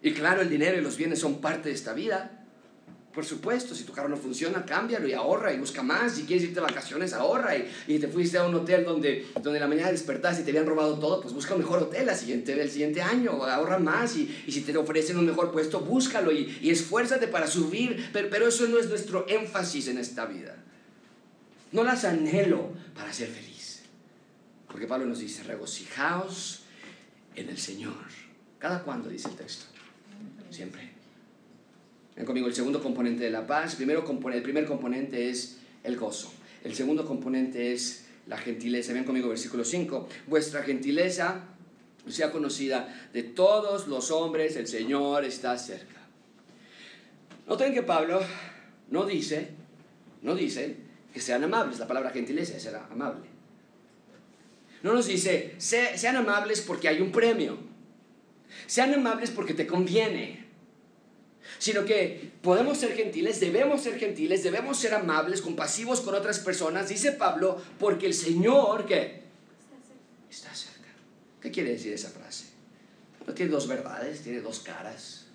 Y 0.00 0.12
claro, 0.12 0.40
el 0.40 0.48
dinero 0.48 0.78
y 0.78 0.80
los 0.80 0.96
bienes 0.96 1.18
son 1.18 1.40
parte 1.40 1.68
de 1.68 1.74
esta 1.74 1.92
vida. 1.92 2.37
Por 3.18 3.24
supuesto, 3.24 3.74
si 3.74 3.82
tu 3.82 3.92
carro 3.92 4.08
no 4.08 4.16
funciona, 4.16 4.64
cámbialo 4.64 5.08
y 5.08 5.12
ahorra 5.12 5.52
y 5.52 5.58
busca 5.58 5.82
más. 5.82 6.14
Si 6.14 6.22
quieres 6.22 6.44
irte 6.44 6.54
de 6.54 6.60
vacaciones, 6.60 7.12
ahorra 7.12 7.56
y, 7.56 7.68
y 7.88 7.98
te 7.98 8.06
fuiste 8.06 8.38
a 8.38 8.44
un 8.44 8.54
hotel 8.54 8.84
donde, 8.84 9.26
donde 9.42 9.58
la 9.58 9.66
mañana 9.66 9.90
despertaste 9.90 10.42
y 10.42 10.44
te 10.44 10.52
habían 10.52 10.66
robado 10.66 11.00
todo, 11.00 11.20
pues 11.20 11.34
busca 11.34 11.54
un 11.54 11.62
mejor 11.62 11.82
hotel 11.82 12.06
la 12.06 12.14
siguiente, 12.14 12.52
el 12.52 12.70
siguiente 12.70 13.02
año, 13.02 13.32
ahorra 13.42 13.80
más 13.80 14.16
y, 14.16 14.42
y 14.46 14.52
si 14.52 14.60
te 14.60 14.76
ofrecen 14.76 15.18
un 15.18 15.26
mejor 15.26 15.50
puesto, 15.50 15.80
búscalo 15.80 16.30
y, 16.30 16.60
y 16.62 16.70
esfuérzate 16.70 17.26
para 17.26 17.48
subir. 17.48 18.08
Pero, 18.12 18.28
pero 18.30 18.46
eso 18.46 18.68
no 18.68 18.78
es 18.78 18.88
nuestro 18.88 19.26
énfasis 19.28 19.88
en 19.88 19.98
esta 19.98 20.24
vida. 20.24 20.54
No 21.72 21.82
las 21.82 22.04
anhelo 22.04 22.70
para 22.94 23.12
ser 23.12 23.30
feliz. 23.30 23.80
Porque 24.68 24.86
Pablo 24.86 25.06
nos 25.06 25.18
dice, 25.18 25.42
regocijaos 25.42 26.60
en 27.34 27.48
el 27.48 27.58
Señor. 27.58 27.96
¿Cada 28.60 28.84
cuándo 28.84 29.08
dice 29.08 29.26
el 29.28 29.34
texto? 29.34 29.64
Siempre. 30.52 30.97
Ven 32.18 32.26
conmigo, 32.26 32.48
el 32.48 32.54
segundo 32.54 32.82
componente 32.82 33.22
de 33.22 33.30
la 33.30 33.46
paz. 33.46 33.76
Primero, 33.76 34.04
el 34.32 34.42
primer 34.42 34.66
componente 34.66 35.30
es 35.30 35.58
el 35.84 35.96
gozo. 35.96 36.32
El 36.64 36.74
segundo 36.74 37.06
componente 37.06 37.72
es 37.72 38.06
la 38.26 38.36
gentileza. 38.36 38.92
Ven 38.92 39.04
conmigo, 39.04 39.28
versículo 39.28 39.64
5. 39.64 40.08
Vuestra 40.26 40.64
gentileza 40.64 41.44
sea 42.08 42.32
conocida 42.32 43.08
de 43.12 43.22
todos 43.22 43.86
los 43.86 44.10
hombres, 44.10 44.56
el 44.56 44.66
Señor 44.66 45.24
está 45.24 45.56
cerca. 45.58 46.00
Noten 47.46 47.72
que 47.72 47.84
Pablo 47.84 48.20
no 48.90 49.06
dice, 49.06 49.50
no 50.22 50.34
dice 50.34 50.74
que 51.14 51.20
sean 51.20 51.44
amables. 51.44 51.78
La 51.78 51.86
palabra 51.86 52.10
gentileza 52.10 52.56
es 52.56 52.66
amable. 52.66 53.28
No 54.82 54.92
nos 54.92 55.06
dice, 55.06 55.54
sean 55.58 56.16
amables 56.16 56.62
porque 56.62 56.88
hay 56.88 57.00
un 57.00 57.12
premio. 57.12 57.58
Sean 58.66 58.92
amables 58.92 59.30
porque 59.30 59.54
te 59.54 59.68
conviene 59.68 60.47
sino 61.58 61.84
que 61.84 62.30
podemos 62.40 62.78
ser 62.78 62.94
gentiles, 62.94 63.40
debemos 63.40 63.82
ser 63.82 63.98
gentiles, 63.98 64.42
debemos 64.42 64.78
ser 64.78 64.94
amables, 64.94 65.42
compasivos 65.42 66.00
con 66.00 66.14
otras 66.14 66.38
personas, 66.38 66.88
dice 66.88 67.12
Pablo, 67.12 67.60
porque 67.78 68.06
el 68.06 68.14
Señor, 68.14 68.86
¿qué? 68.86 69.22
Está 70.30 70.54
cerca. 70.54 70.88
¿Qué 71.40 71.50
quiere 71.50 71.70
decir 71.70 71.92
esa 71.92 72.10
frase? 72.10 72.46
No 73.26 73.34
tiene 73.34 73.50
dos 73.50 73.66
verdades, 73.66 74.22
tiene 74.22 74.40
dos 74.40 74.60
caras. 74.60 75.26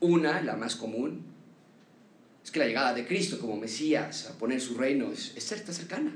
Una, 0.00 0.42
la 0.42 0.56
más 0.56 0.76
común, 0.76 1.24
es 2.44 2.50
que 2.50 2.58
la 2.58 2.66
llegada 2.66 2.94
de 2.94 3.06
Cristo 3.06 3.40
como 3.40 3.56
Mesías 3.56 4.28
a 4.30 4.38
poner 4.38 4.60
su 4.60 4.76
reino 4.76 5.10
es, 5.10 5.32
es 5.36 5.50
está 5.50 5.72
cercana. 5.72 6.12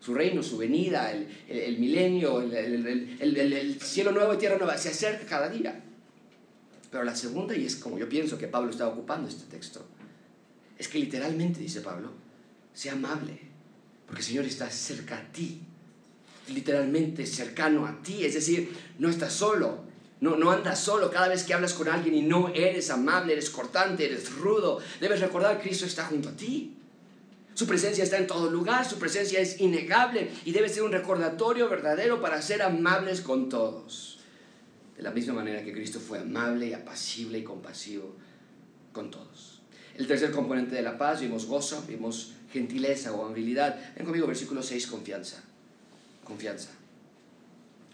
Su 0.00 0.14
reino, 0.14 0.42
su 0.42 0.56
venida, 0.56 1.12
el, 1.12 1.28
el, 1.48 1.78
milenio, 1.78 2.40
el, 2.40 3.36
el 3.36 3.80
cielo 3.80 4.12
nuevo 4.12 4.34
y 4.34 4.38
tierra 4.38 4.56
nueva, 4.56 4.76
se 4.76 4.88
acerca 4.88 5.26
cada 5.26 5.48
día. 5.48 5.80
Pero 6.92 7.04
la 7.04 7.16
segunda, 7.16 7.56
y 7.56 7.64
es 7.64 7.76
como 7.76 7.98
yo 7.98 8.06
pienso 8.06 8.36
que 8.36 8.46
Pablo 8.46 8.70
está 8.70 8.86
ocupando 8.86 9.26
este 9.26 9.44
texto, 9.50 9.82
es 10.78 10.88
que 10.88 10.98
literalmente, 10.98 11.58
dice 11.58 11.80
Pablo, 11.80 12.10
sea 12.74 12.92
amable, 12.92 13.40
porque 14.06 14.20
el 14.20 14.26
Señor 14.26 14.44
está 14.44 14.70
cerca 14.70 15.16
a 15.16 15.32
ti, 15.32 15.62
literalmente 16.48 17.24
cercano 17.24 17.86
a 17.86 18.02
ti, 18.02 18.26
es 18.26 18.34
decir, 18.34 18.76
no 18.98 19.08
estás 19.08 19.32
solo, 19.32 19.84
no, 20.20 20.36
no 20.36 20.50
andas 20.50 20.80
solo 20.80 21.10
cada 21.10 21.28
vez 21.28 21.44
que 21.44 21.54
hablas 21.54 21.72
con 21.72 21.88
alguien 21.88 22.14
y 22.14 22.22
no 22.22 22.50
eres 22.50 22.90
amable, 22.90 23.32
eres 23.32 23.48
cortante, 23.48 24.04
eres 24.04 24.30
rudo, 24.30 24.80
debes 25.00 25.20
recordar 25.20 25.56
que 25.56 25.68
Cristo 25.68 25.86
está 25.86 26.04
junto 26.04 26.28
a 26.28 26.36
ti. 26.36 26.76
Su 27.54 27.66
presencia 27.66 28.04
está 28.04 28.18
en 28.18 28.26
todo 28.26 28.50
lugar, 28.50 28.86
su 28.88 28.98
presencia 28.98 29.40
es 29.40 29.60
innegable 29.60 30.30
y 30.44 30.52
debe 30.52 30.68
ser 30.68 30.82
un 30.82 30.92
recordatorio 30.92 31.70
verdadero 31.70 32.20
para 32.20 32.42
ser 32.42 32.60
amables 32.62 33.22
con 33.22 33.48
todos. 33.48 34.11
De 34.96 35.02
la 35.02 35.10
misma 35.10 35.34
manera 35.34 35.62
que 35.62 35.72
Cristo 35.72 36.00
fue 36.00 36.18
amable 36.18 36.68
y 36.68 36.72
apacible 36.72 37.38
y 37.38 37.44
compasivo 37.44 38.14
con 38.92 39.10
todos. 39.10 39.62
El 39.96 40.06
tercer 40.06 40.30
componente 40.30 40.74
de 40.74 40.82
la 40.82 40.96
paz, 40.98 41.20
vimos 41.20 41.46
gozo, 41.46 41.84
vimos 41.86 42.32
gentileza 42.52 43.12
o 43.12 43.24
amabilidad. 43.24 43.78
Ven 43.96 44.04
conmigo, 44.04 44.26
versículo 44.26 44.62
6, 44.62 44.86
confianza. 44.86 45.42
Confianza. 46.24 46.70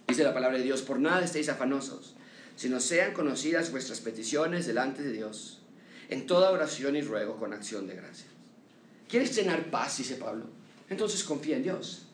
Dice 0.08 0.24
la 0.24 0.34
palabra 0.34 0.58
de 0.58 0.64
Dios, 0.64 0.82
por 0.82 0.98
nada 0.98 1.24
estéis 1.24 1.48
afanosos, 1.48 2.14
sino 2.56 2.80
sean 2.80 3.12
conocidas 3.12 3.70
vuestras 3.70 4.00
peticiones 4.00 4.66
delante 4.66 5.02
de 5.02 5.12
Dios, 5.12 5.60
en 6.08 6.26
toda 6.26 6.50
oración 6.50 6.96
y 6.96 7.02
ruego 7.02 7.36
con 7.36 7.52
acción 7.52 7.86
de 7.86 7.94
gracias. 7.94 8.28
¿Quieres 9.08 9.34
tener 9.34 9.70
paz? 9.70 9.98
Dice 9.98 10.16
Pablo. 10.16 10.46
Entonces 10.88 11.24
confía 11.24 11.56
en 11.56 11.62
Dios. 11.62 12.06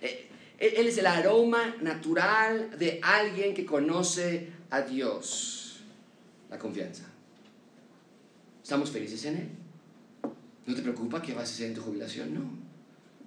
Eh, 0.00 0.28
él 0.58 0.88
es 0.88 0.98
el 0.98 1.06
aroma 1.06 1.76
natural 1.80 2.76
de 2.78 3.00
alguien 3.02 3.54
que 3.54 3.64
conoce 3.64 4.48
a 4.70 4.82
Dios. 4.82 5.80
La 6.50 6.58
confianza. 6.58 7.04
¿Estamos 8.62 8.90
felices 8.90 9.24
en 9.26 9.36
Él? 9.36 9.48
¿No 10.66 10.74
te 10.74 10.82
preocupa 10.82 11.22
qué 11.22 11.32
vas 11.32 11.50
a 11.50 11.54
hacer 11.54 11.68
en 11.68 11.74
tu 11.74 11.82
jubilación? 11.82 12.34
No. 12.34 12.40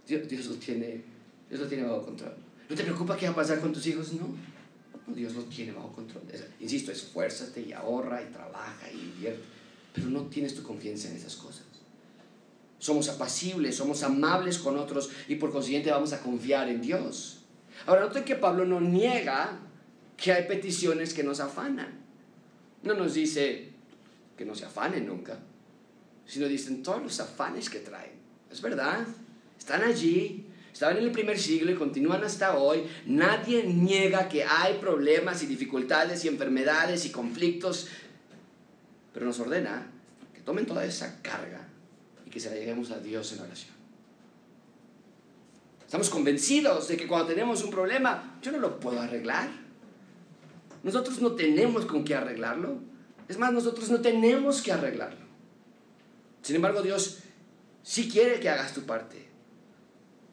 Dios, 0.05 0.45
lo, 0.45 0.55
tiene, 0.55 1.03
bajo 1.83 2.05
control. 2.05 2.35
¿No 2.69 2.75
te 2.75 2.83
preocupa 2.83 3.15
qué 3.15 3.27
va 3.27 3.31
a 3.31 3.35
pasar 3.35 3.61
con 3.61 3.71
tus 3.71 3.87
hijos? 3.87 4.13
No. 4.13 4.35
Dios 5.07 5.33
lo 5.33 5.43
tiene 5.43 5.71
bajo 5.71 5.91
control. 5.93 6.23
Insisto, 6.59 6.91
esfuérzate 6.91 7.61
y 7.61 7.71
ahorra 7.71 8.21
y 8.21 8.31
trabaja 8.31 8.91
y 8.91 8.99
invierte. 8.99 9.43
Pero 9.93 10.09
no 10.09 10.23
tienes 10.23 10.53
tu 10.53 10.63
confianza 10.63 11.09
en 11.09 11.15
esas 11.15 11.35
cosas 11.37 11.70
somos 12.81 13.09
apacibles, 13.09 13.75
somos 13.75 14.01
amables 14.01 14.57
con 14.57 14.75
otros 14.75 15.11
y 15.27 15.35
por 15.35 15.51
consiguiente 15.51 15.91
vamos 15.91 16.13
a 16.13 16.19
confiar 16.19 16.67
en 16.67 16.81
Dios. 16.81 17.43
Ahora, 17.85 18.01
noten 18.01 18.23
que 18.23 18.35
Pablo 18.35 18.65
no 18.65 18.81
niega 18.81 19.59
que 20.17 20.33
hay 20.33 20.47
peticiones 20.47 21.13
que 21.13 21.23
nos 21.23 21.39
afanan. 21.39 22.01
No 22.81 22.95
nos 22.95 23.13
dice 23.13 23.69
que 24.35 24.45
no 24.45 24.55
se 24.55 24.65
afanen 24.65 25.05
nunca, 25.05 25.37
sino 26.25 26.47
dicen 26.47 26.81
todos 26.81 27.03
los 27.03 27.19
afanes 27.19 27.69
que 27.69 27.79
traen. 27.79 28.13
Es 28.51 28.63
verdad, 28.63 29.05
están 29.59 29.83
allí, 29.83 30.47
estaban 30.73 30.97
en 30.97 31.03
el 31.03 31.11
primer 31.11 31.37
siglo 31.37 31.71
y 31.71 31.75
continúan 31.75 32.23
hasta 32.23 32.57
hoy. 32.57 32.87
Nadie 33.05 33.63
niega 33.63 34.27
que 34.27 34.43
hay 34.43 34.79
problemas 34.79 35.43
y 35.43 35.45
dificultades 35.45 36.25
y 36.25 36.29
enfermedades 36.29 37.05
y 37.05 37.11
conflictos, 37.11 37.89
pero 39.13 39.27
nos 39.27 39.39
ordena 39.39 39.91
que 40.33 40.41
tomen 40.41 40.65
toda 40.65 40.83
esa 40.83 41.21
carga 41.21 41.67
que 42.31 42.39
se 42.39 42.49
la 42.49 42.55
lleguemos 42.55 42.89
a 42.91 42.99
Dios 42.99 43.31
en 43.33 43.41
oración. 43.41 43.81
Estamos 45.85 46.09
convencidos 46.09 46.87
de 46.87 46.95
que 46.95 47.05
cuando 47.05 47.27
tenemos 47.27 47.63
un 47.63 47.69
problema, 47.69 48.39
yo 48.41 48.51
no 48.51 48.59
lo 48.59 48.79
puedo 48.79 49.01
arreglar. 49.01 49.49
Nosotros 50.83 51.21
no 51.21 51.33
tenemos 51.33 51.85
con 51.85 52.05
qué 52.05 52.15
arreglarlo. 52.15 52.79
Es 53.27 53.37
más, 53.37 53.51
nosotros 53.51 53.89
no 53.89 53.99
tenemos 53.99 54.61
que 54.61 54.71
arreglarlo. 54.71 55.25
Sin 56.41 56.55
embargo, 56.55 56.81
Dios 56.81 57.19
sí 57.83 58.09
quiere 58.09 58.39
que 58.39 58.49
hagas 58.49 58.73
tu 58.73 58.83
parte 58.83 59.27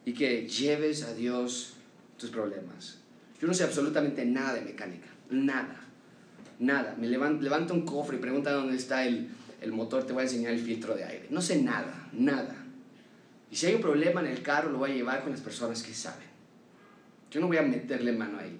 y 0.05 0.13
que 0.13 0.47
lleves 0.47 1.03
a 1.03 1.13
Dios 1.13 1.73
tus 2.17 2.29
problemas. 2.29 2.99
Yo 3.41 3.47
no 3.47 3.53
sé 3.53 3.63
absolutamente 3.63 4.25
nada 4.25 4.53
de 4.53 4.61
mecánica, 4.61 5.07
nada, 5.29 5.79
nada. 6.59 6.95
Me 6.97 7.07
levanto 7.07 7.73
un 7.73 7.85
cofre 7.85 8.17
y 8.17 8.19
pregunta 8.19 8.51
dónde 8.51 8.75
está 8.75 9.05
el, 9.05 9.29
el 9.61 9.71
motor, 9.71 10.05
te 10.05 10.13
voy 10.13 10.21
a 10.21 10.23
enseñar 10.23 10.53
el 10.53 10.59
filtro 10.59 10.95
de 10.95 11.03
aire. 11.03 11.27
No 11.29 11.41
sé 11.41 11.61
nada, 11.61 12.07
nada. 12.13 12.55
Y 13.51 13.55
si 13.55 13.65
hay 13.65 13.75
un 13.75 13.81
problema 13.81 14.21
en 14.21 14.27
el 14.27 14.41
carro, 14.41 14.69
lo 14.69 14.77
voy 14.77 14.91
a 14.91 14.93
llevar 14.93 15.21
con 15.21 15.31
las 15.31 15.41
personas 15.41 15.83
que 15.83 15.93
saben. 15.93 16.27
Yo 17.31 17.39
no 17.39 17.47
voy 17.47 17.57
a 17.57 17.61
meterle 17.61 18.11
mano 18.11 18.39
ahí. 18.39 18.59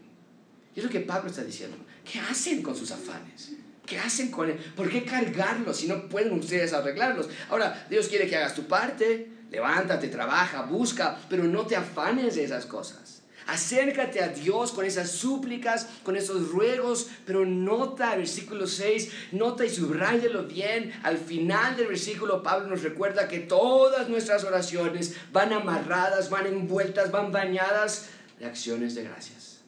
Y 0.75 0.79
es 0.79 0.85
lo 0.85 0.91
que 0.91 0.99
Pablo 0.99 1.29
está 1.29 1.43
diciendo. 1.43 1.77
¿Qué 2.11 2.19
hacen 2.19 2.61
con 2.61 2.75
sus 2.75 2.91
afanes? 2.91 3.53
¿Qué 3.85 3.97
hacen 3.97 4.29
con 4.29 4.49
él? 4.49 4.57
¿Por 4.75 4.89
qué 4.89 5.03
cargarlos 5.03 5.77
si 5.77 5.87
no 5.87 6.07
pueden 6.07 6.31
ustedes 6.33 6.73
arreglarlos? 6.73 7.29
Ahora, 7.49 7.87
Dios 7.89 8.07
quiere 8.07 8.27
que 8.27 8.35
hagas 8.35 8.55
tu 8.55 8.67
parte. 8.67 9.29
Levántate, 9.49 10.09
trabaja, 10.09 10.61
busca, 10.63 11.17
pero 11.27 11.43
no 11.43 11.65
te 11.65 11.75
afanes 11.75 12.35
de 12.35 12.43
esas 12.43 12.67
cosas. 12.67 13.18
Acércate 13.49 14.21
a 14.21 14.27
Dios 14.27 14.71
con 14.71 14.85
esas 14.85 15.09
súplicas, 15.09 15.87
con 16.03 16.15
esos 16.15 16.49
ruegos, 16.49 17.07
pero 17.25 17.45
nota 17.45 18.15
versículo 18.15 18.67
6, 18.67 19.11
nota 19.31 19.65
y 19.65 19.69
subrayalo 19.69 20.43
bien. 20.43 20.93
Al 21.01 21.17
final 21.17 21.75
del 21.75 21.87
versículo 21.87 22.43
Pablo 22.43 22.67
nos 22.67 22.83
recuerda 22.83 23.27
que 23.27 23.39
todas 23.39 24.07
nuestras 24.07 24.43
oraciones 24.43 25.15
van 25.33 25.51
amarradas, 25.51 26.29
van 26.29 26.45
envueltas, 26.45 27.09
van 27.09 27.31
bañadas 27.31 28.09
de 28.37 28.45
acciones 28.45 28.93
de 28.93 29.05
gracias. 29.05 29.61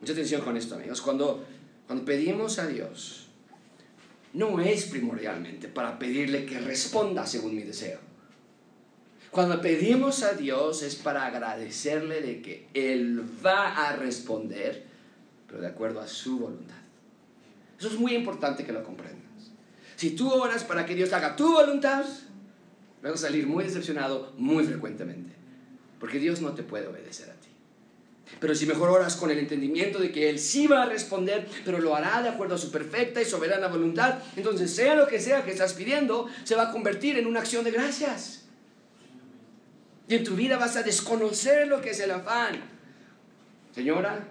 Mucha 0.00 0.14
atención 0.14 0.40
con 0.40 0.56
esto, 0.56 0.76
amigos. 0.76 1.02
Cuando, 1.02 1.44
cuando 1.86 2.06
pedimos 2.06 2.58
a 2.58 2.66
Dios, 2.66 3.28
no 4.32 4.58
es 4.58 4.86
primordialmente 4.86 5.68
para 5.68 5.98
pedirle 5.98 6.46
que 6.46 6.58
responda 6.60 7.26
según 7.26 7.54
mi 7.54 7.62
deseo 7.62 8.11
cuando 9.32 9.62
pedimos 9.62 10.22
a 10.24 10.34
Dios 10.34 10.82
es 10.82 10.94
para 10.94 11.24
agradecerle 11.24 12.20
de 12.20 12.42
que 12.42 12.68
Él 12.74 13.24
va 13.44 13.88
a 13.88 13.96
responder, 13.96 14.84
pero 15.48 15.62
de 15.62 15.68
acuerdo 15.68 16.02
a 16.02 16.06
su 16.06 16.38
voluntad. 16.38 16.76
Eso 17.78 17.88
es 17.88 17.94
muy 17.94 18.14
importante 18.14 18.62
que 18.62 18.72
lo 18.72 18.84
comprendas. 18.84 19.22
Si 19.96 20.10
tú 20.10 20.30
oras 20.30 20.64
para 20.64 20.84
que 20.84 20.94
Dios 20.94 21.14
haga 21.14 21.34
tu 21.34 21.50
voluntad, 21.50 22.04
vas 23.02 23.12
a 23.12 23.16
salir 23.16 23.46
muy 23.46 23.64
decepcionado 23.64 24.34
muy 24.36 24.64
frecuentemente. 24.64 25.32
Porque 25.98 26.18
Dios 26.18 26.42
no 26.42 26.52
te 26.52 26.62
puede 26.62 26.88
obedecer 26.88 27.30
a 27.30 27.34
ti. 27.34 27.48
Pero 28.38 28.54
si 28.54 28.66
mejor 28.66 28.90
oras 28.90 29.16
con 29.16 29.30
el 29.30 29.38
entendimiento 29.38 29.98
de 29.98 30.12
que 30.12 30.28
Él 30.28 30.38
sí 30.38 30.66
va 30.66 30.82
a 30.82 30.86
responder, 30.86 31.48
pero 31.64 31.78
lo 31.78 31.96
hará 31.96 32.20
de 32.20 32.28
acuerdo 32.28 32.56
a 32.56 32.58
su 32.58 32.70
perfecta 32.70 33.22
y 33.22 33.24
soberana 33.24 33.68
voluntad, 33.68 34.18
entonces 34.36 34.74
sea 34.74 34.94
lo 34.94 35.08
que 35.08 35.20
sea 35.20 35.42
que 35.42 35.52
estás 35.52 35.72
pidiendo, 35.72 36.28
se 36.44 36.54
va 36.54 36.64
a 36.64 36.70
convertir 36.70 37.16
en 37.16 37.26
una 37.26 37.40
acción 37.40 37.64
de 37.64 37.70
gracias. 37.70 38.41
Y 40.12 40.16
en 40.16 40.24
tu 40.24 40.36
vida 40.36 40.58
vas 40.58 40.76
a 40.76 40.82
desconocer 40.82 41.66
lo 41.68 41.80
que 41.80 41.88
es 41.88 42.00
el 42.00 42.10
afán. 42.10 42.60
Señora, 43.74 44.28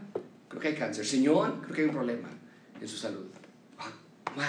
creo 0.47 0.61
que 0.61 0.67
hay 0.67 0.75
cáncer. 0.75 1.07
Señor, 1.07 1.59
creo 1.63 1.73
que 1.73 1.81
hay 1.81 1.87
un 1.87 1.95
problema 1.95 2.29
en 2.79 2.87
su 2.87 2.97
salud. 2.97 3.25
Wow, 4.35 4.45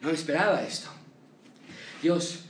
no 0.00 0.10
esperaba 0.10 0.64
esto. 0.64 0.88
Dios, 2.02 2.40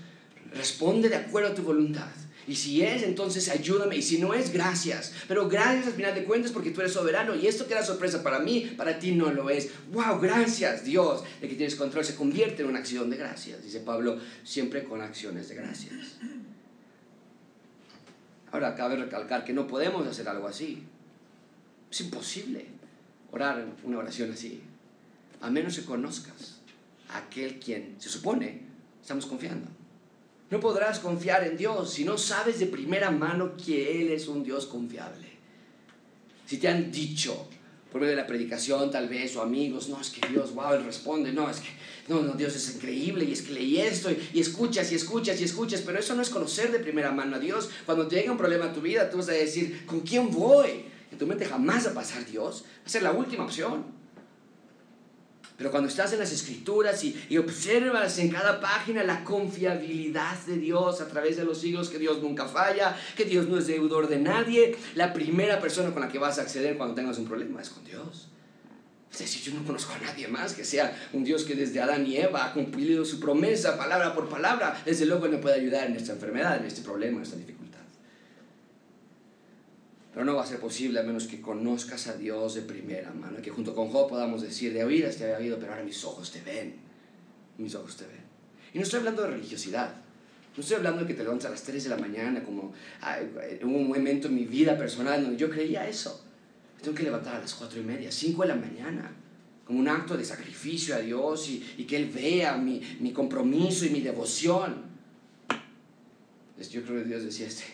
responde 0.54 1.10
de 1.10 1.16
acuerdo 1.16 1.50
a 1.50 1.54
tu 1.54 1.64
voluntad. 1.64 2.08
Y 2.46 2.56
si 2.56 2.82
es, 2.82 3.02
entonces 3.02 3.50
ayúdame. 3.50 3.98
Y 3.98 4.02
si 4.02 4.16
no 4.16 4.32
es, 4.32 4.50
gracias. 4.50 5.12
Pero 5.28 5.46
gracias 5.46 5.88
al 5.88 5.92
final 5.92 6.14
de 6.14 6.24
cuentas 6.24 6.50
porque 6.50 6.70
tú 6.70 6.80
eres 6.80 6.94
soberano. 6.94 7.34
Y 7.34 7.46
esto 7.46 7.66
que 7.66 7.74
era 7.74 7.84
sorpresa 7.84 8.22
para 8.22 8.38
mí, 8.38 8.72
para 8.74 8.98
ti 8.98 9.12
no 9.12 9.34
lo 9.34 9.50
es. 9.50 9.68
¡Wow! 9.92 10.18
Gracias, 10.18 10.82
Dios, 10.82 11.24
de 11.42 11.48
que 11.50 11.56
tienes 11.56 11.74
control. 11.74 12.06
Se 12.06 12.14
convierte 12.14 12.62
en 12.62 12.70
una 12.70 12.78
acción 12.78 13.10
de 13.10 13.18
gracias. 13.18 13.62
Dice 13.62 13.80
Pablo, 13.80 14.18
siempre 14.44 14.84
con 14.84 15.02
acciones 15.02 15.50
de 15.50 15.56
gracias. 15.56 16.16
Ahora, 18.54 18.76
cabe 18.76 18.94
recalcar 18.94 19.44
que 19.44 19.52
no 19.52 19.66
podemos 19.66 20.06
hacer 20.06 20.28
algo 20.28 20.46
así. 20.46 20.80
Es 21.90 22.00
imposible 22.02 22.66
orar 23.32 23.66
una 23.82 23.98
oración 23.98 24.30
así. 24.30 24.62
A 25.40 25.50
menos 25.50 25.76
que 25.76 25.84
conozcas 25.84 26.60
a 27.08 27.18
aquel 27.18 27.58
quien 27.58 27.96
se 27.98 28.08
supone 28.08 28.60
estamos 29.02 29.26
confiando. 29.26 29.66
No 30.50 30.60
podrás 30.60 31.00
confiar 31.00 31.42
en 31.42 31.56
Dios 31.56 31.94
si 31.94 32.04
no 32.04 32.16
sabes 32.16 32.60
de 32.60 32.66
primera 32.66 33.10
mano 33.10 33.56
que 33.56 34.00
Él 34.00 34.12
es 34.12 34.28
un 34.28 34.44
Dios 34.44 34.66
confiable. 34.66 35.26
Si 36.46 36.58
te 36.58 36.68
han 36.68 36.92
dicho 36.92 37.48
por 37.90 38.02
medio 38.02 38.14
de 38.14 38.22
la 38.22 38.28
predicación 38.28 38.88
tal 38.88 39.08
vez 39.08 39.34
o 39.34 39.42
amigos, 39.42 39.88
no, 39.88 40.00
es 40.00 40.10
que 40.10 40.28
Dios, 40.28 40.54
wow, 40.54 40.74
Él 40.74 40.84
responde, 40.84 41.32
no, 41.32 41.50
es 41.50 41.58
que, 41.58 41.70
no, 42.06 42.20
no, 42.20 42.34
Dios 42.34 42.54
es 42.54 42.74
increíble 42.74 43.24
y 43.24 43.32
es 43.32 43.42
que 43.42 43.52
leí 43.52 43.80
esto 43.80 44.10
y, 44.10 44.38
escuchas 44.38 44.92
y 44.92 44.94
escuchas 44.94 45.40
y 45.40 45.44
escuchas, 45.44 45.80
pero 45.80 45.98
eso 45.98 46.14
no 46.14 46.20
es 46.20 46.28
conocer 46.28 46.70
de 46.70 46.78
primera 46.78 47.12
mano 47.12 47.36
a 47.36 47.38
Dios. 47.38 47.70
Cuando 47.86 48.06
te 48.06 48.16
llega 48.16 48.30
un 48.30 48.36
problema 48.36 48.66
a 48.66 48.72
tu 48.72 48.82
vida, 48.82 49.08
tú 49.08 49.18
vas 49.18 49.28
a 49.30 49.32
decir, 49.32 49.86
¿con 49.86 50.00
quién 50.00 50.30
voy? 50.30 50.84
En 51.10 51.18
tu 51.18 51.26
mente 51.26 51.46
jamás 51.46 51.86
va 51.86 51.92
a 51.92 51.94
pasar 51.94 52.26
Dios, 52.26 52.64
va 52.64 52.86
a 52.86 52.88
ser 52.88 53.02
la 53.02 53.12
última 53.12 53.44
opción. 53.44 53.86
Pero 55.56 55.70
cuando 55.70 55.88
estás 55.88 56.12
en 56.12 56.18
las 56.18 56.32
escrituras 56.32 57.02
y, 57.04 57.26
y, 57.30 57.38
observas 57.38 58.18
en 58.18 58.28
cada 58.28 58.60
página 58.60 59.04
la 59.04 59.22
confiabilidad 59.22 60.36
de 60.46 60.58
Dios 60.58 61.00
a 61.00 61.06
través 61.06 61.36
de 61.36 61.44
los 61.44 61.58
siglos, 61.58 61.88
que 61.88 61.98
Dios 62.00 62.20
nunca 62.20 62.46
falla, 62.46 62.98
que 63.16 63.24
Dios 63.24 63.48
no 63.48 63.56
es 63.56 63.68
deudor 63.68 64.08
de 64.08 64.18
nadie, 64.18 64.76
la 64.96 65.12
primera 65.12 65.60
persona 65.60 65.92
con 65.92 66.02
la 66.02 66.08
que 66.08 66.18
vas 66.18 66.38
a 66.38 66.42
acceder 66.42 66.76
cuando 66.76 66.96
tengas 66.96 67.18
un 67.18 67.26
problema 67.26 67.62
es 67.62 67.70
con 67.70 67.84
Dios. 67.84 68.28
Es 69.14 69.20
decir, 69.20 69.52
yo 69.52 69.60
no 69.60 69.64
conozco 69.64 69.92
a 69.92 69.98
nadie 69.98 70.26
más 70.26 70.54
que 70.54 70.64
sea 70.64 71.08
un 71.12 71.22
Dios 71.22 71.44
que 71.44 71.54
desde 71.54 71.80
Adán 71.80 72.04
y 72.04 72.16
Eva 72.16 72.46
ha 72.46 72.52
cumplido 72.52 73.04
su 73.04 73.20
promesa 73.20 73.78
palabra 73.78 74.12
por 74.12 74.28
palabra. 74.28 74.82
Desde 74.84 75.06
luego 75.06 75.28
me 75.28 75.38
puede 75.38 75.54
ayudar 75.60 75.86
en 75.86 75.94
esta 75.94 76.12
enfermedad, 76.12 76.58
en 76.58 76.66
este 76.66 76.82
problema, 76.82 77.18
en 77.18 77.22
esta 77.22 77.36
dificultad. 77.36 77.78
Pero 80.12 80.24
no 80.24 80.34
va 80.34 80.42
a 80.42 80.46
ser 80.46 80.58
posible 80.58 80.98
a 80.98 81.04
menos 81.04 81.28
que 81.28 81.40
conozcas 81.40 82.08
a 82.08 82.16
Dios 82.16 82.56
de 82.56 82.62
primera 82.62 83.12
mano. 83.12 83.40
Que 83.40 83.50
junto 83.50 83.72
con 83.72 83.88
Job 83.88 84.08
podamos 84.08 84.42
decir, 84.42 84.72
de 84.72 84.82
oídas 84.82 85.16
te 85.16 85.24
había 85.24 85.38
oído, 85.38 85.58
pero 85.60 85.72
ahora 85.72 85.84
mis 85.84 86.04
ojos 86.04 86.32
te 86.32 86.40
ven. 86.40 86.74
Mis 87.58 87.74
ojos 87.76 87.96
te 87.96 88.06
ven. 88.06 88.24
Y 88.72 88.78
no 88.78 88.82
estoy 88.82 88.98
hablando 88.98 89.22
de 89.22 89.28
religiosidad. 89.28 89.94
No 90.56 90.60
estoy 90.60 90.76
hablando 90.76 91.02
de 91.02 91.06
que 91.06 91.14
te 91.14 91.22
levantas 91.22 91.46
a 91.46 91.50
las 91.50 91.62
3 91.62 91.84
de 91.84 91.90
la 91.90 91.96
mañana, 91.96 92.42
como 92.42 92.72
hubo 93.62 93.76
un 93.76 93.88
momento 93.88 94.26
en 94.26 94.34
mi 94.34 94.44
vida 94.44 94.76
personal 94.76 95.22
donde 95.22 95.36
yo 95.36 95.48
creía 95.50 95.88
eso. 95.88 96.23
Tengo 96.84 96.98
que 96.98 97.02
levantar 97.02 97.36
a 97.36 97.40
las 97.40 97.54
4 97.54 97.80
y 97.80 97.82
media, 97.82 98.12
5 98.12 98.42
de 98.42 98.48
la 98.48 98.56
mañana, 98.56 99.10
como 99.64 99.80
un 99.80 99.88
acto 99.88 100.18
de 100.18 100.24
sacrificio 100.24 100.94
a 100.94 100.98
Dios 100.98 101.48
y, 101.48 101.64
y 101.78 101.84
que 101.84 101.96
Él 101.96 102.10
vea 102.10 102.58
mi, 102.58 102.78
mi 103.00 103.10
compromiso 103.10 103.86
y 103.86 103.90
mi 103.90 104.02
devoción. 104.02 104.82
Entonces 106.50 106.70
yo 106.70 106.82
creo 106.82 107.02
que 107.02 107.08
Dios 107.08 107.24
decía, 107.24 107.46
este, 107.46 107.64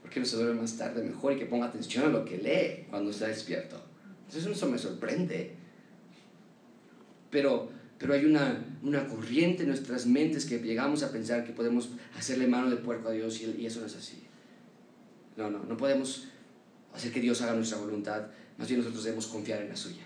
¿por 0.00 0.08
qué 0.08 0.20
no 0.20 0.26
se 0.26 0.36
duerme 0.36 0.60
más 0.60 0.78
tarde 0.78 1.02
mejor 1.02 1.32
y 1.32 1.36
que 1.36 1.46
ponga 1.46 1.66
atención 1.66 2.04
a 2.04 2.08
lo 2.10 2.24
que 2.24 2.38
lee 2.38 2.86
cuando 2.88 3.10
está 3.10 3.26
despierto? 3.26 3.82
Entonces 4.26 4.56
eso 4.56 4.68
me 4.68 4.78
sorprende. 4.78 5.56
Pero, 7.28 7.70
pero 7.98 8.14
hay 8.14 8.24
una, 8.24 8.64
una 8.84 9.08
corriente 9.08 9.64
en 9.64 9.70
nuestras 9.70 10.06
mentes 10.06 10.44
que 10.44 10.60
llegamos 10.60 11.02
a 11.02 11.10
pensar 11.10 11.44
que 11.44 11.52
podemos 11.52 11.90
hacerle 12.16 12.46
mano 12.46 12.70
de 12.70 12.76
puerco 12.76 13.08
a 13.08 13.12
Dios 13.12 13.40
y, 13.40 13.50
y 13.60 13.66
eso 13.66 13.80
no 13.80 13.86
es 13.86 13.96
así. 13.96 14.22
No, 15.36 15.50
no, 15.50 15.64
no 15.64 15.76
podemos 15.76 16.28
hacer 16.94 17.12
que 17.12 17.20
Dios 17.20 17.40
haga 17.42 17.54
nuestra 17.54 17.78
voluntad, 17.78 18.26
más 18.58 18.68
bien 18.68 18.80
nosotros 18.80 19.04
debemos 19.04 19.26
confiar 19.26 19.62
en 19.62 19.68
la 19.68 19.76
suya. 19.76 20.02